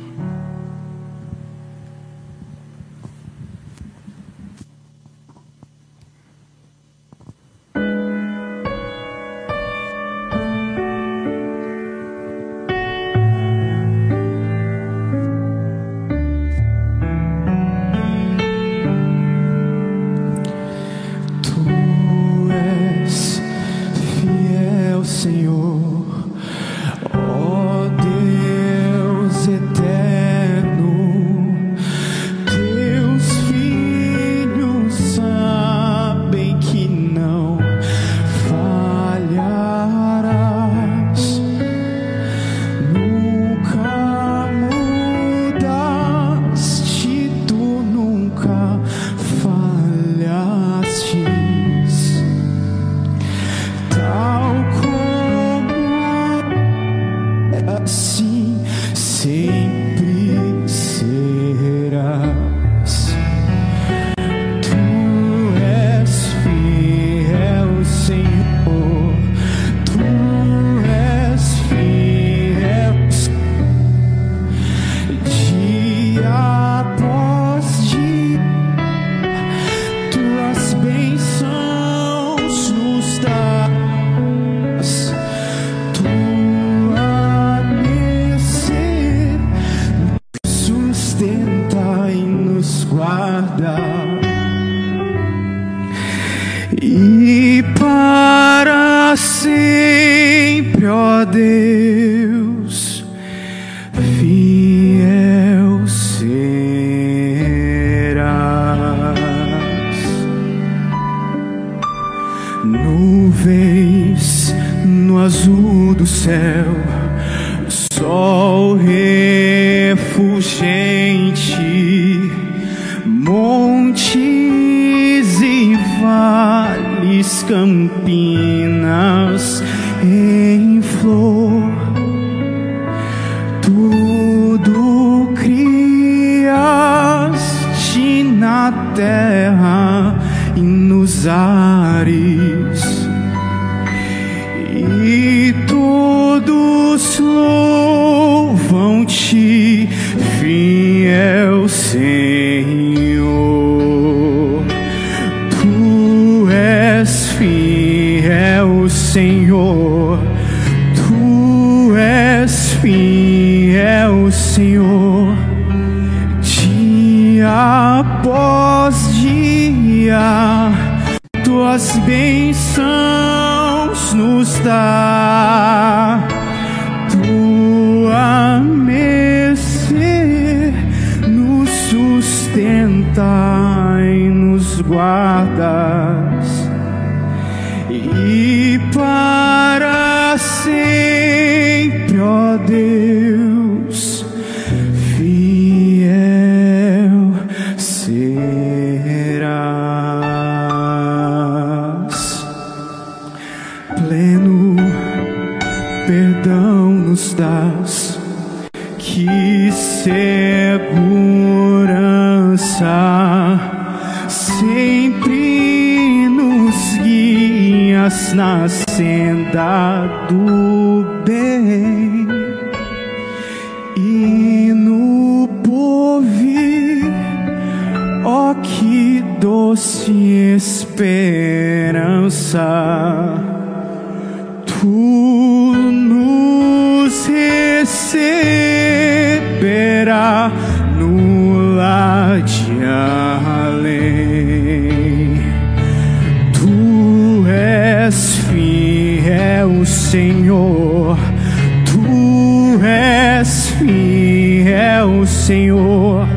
[255.22, 256.28] Fiel, Senhor.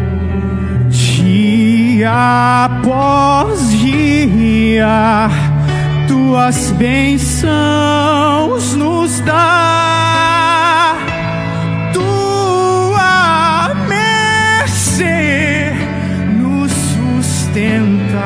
[0.89, 5.29] Dia após dia,
[6.07, 10.95] tuas bênçãos nos dá.
[11.93, 15.71] Tua mercê
[16.39, 18.17] nos sustenta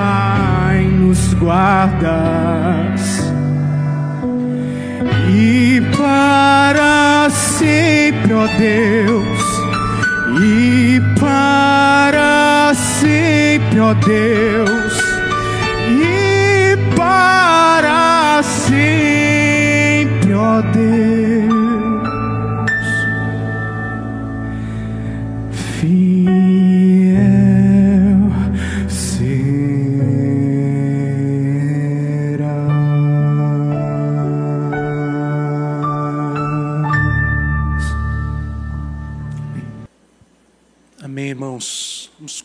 [0.75, 3.19] e nos guardas.
[5.31, 9.28] E para sempre, ó Deus,
[10.51, 14.78] e para sempre, ó Deus,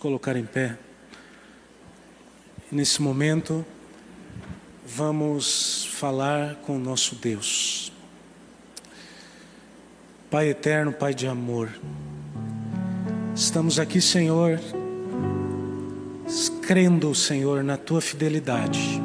[0.04, 0.76] colocar em pé.
[2.70, 3.64] Nesse momento,
[4.86, 7.90] vamos falar com o nosso Deus.
[10.30, 11.70] Pai eterno, Pai de amor,
[13.34, 14.60] estamos aqui, Senhor,
[16.60, 19.00] crendo, Senhor, na tua fidelidade,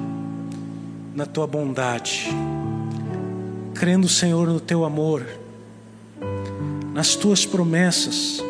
[1.15, 2.27] na tua bondade,
[3.73, 5.25] crendo, Senhor, no teu amor,
[6.93, 8.48] nas tuas promessas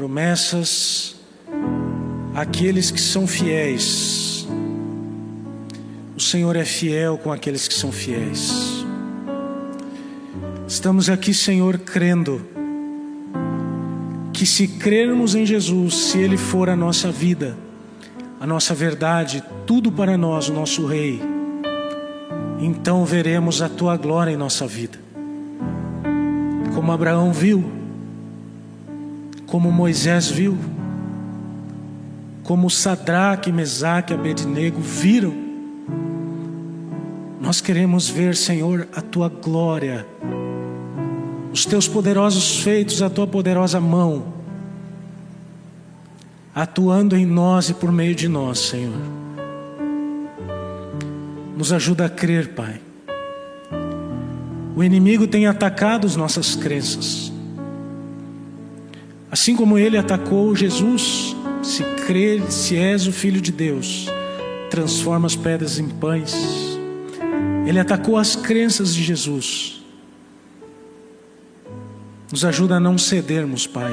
[0.00, 1.14] promessas
[2.34, 4.48] àqueles que são fiéis.
[6.16, 8.82] O Senhor é fiel com aqueles que são fiéis.
[10.66, 12.40] Estamos aqui, Senhor, crendo
[14.32, 17.54] que se crermos em Jesus, se Ele for a nossa vida,
[18.40, 21.20] a nossa verdade, tudo para nós, o nosso Rei,
[22.58, 24.98] então veremos a Tua glória em nossa vida.
[26.74, 27.79] Como Abraão viu,
[29.50, 30.56] como Moisés viu,
[32.44, 35.34] como Sadraque, Mesaque e Abednego viram.
[37.40, 40.06] Nós queremos ver, Senhor, a tua glória,
[41.52, 44.34] os teus poderosos feitos, a tua poderosa mão,
[46.54, 49.00] atuando em nós e por meio de nós, Senhor.
[51.56, 52.80] Nos ajuda a crer, Pai.
[54.76, 57.29] O inimigo tem atacado as nossas crenças.
[59.30, 64.06] Assim como ele atacou Jesus, se crer, se és o Filho de Deus,
[64.70, 66.34] transforma as pedras em pães.
[67.66, 69.82] Ele atacou as crenças de Jesus.
[72.32, 73.92] Nos ajuda a não cedermos, Pai,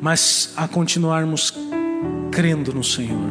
[0.00, 1.52] mas a continuarmos
[2.30, 3.30] crendo no Senhor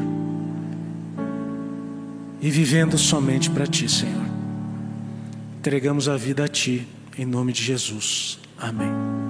[2.41, 4.25] e vivendo somente para Ti, Senhor.
[5.59, 6.87] Entregamos a vida a Ti,
[7.17, 8.39] em nome de Jesus.
[8.57, 9.24] Amém.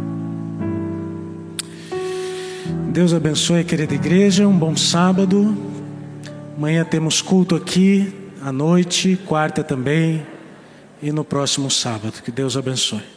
[2.96, 4.48] Deus abençoe, querida igreja.
[4.48, 5.54] Um bom sábado.
[6.56, 10.26] Amanhã temos culto aqui, à noite, quarta também,
[11.04, 12.24] e no próximo sábado.
[12.24, 13.15] Que Deus abençoe.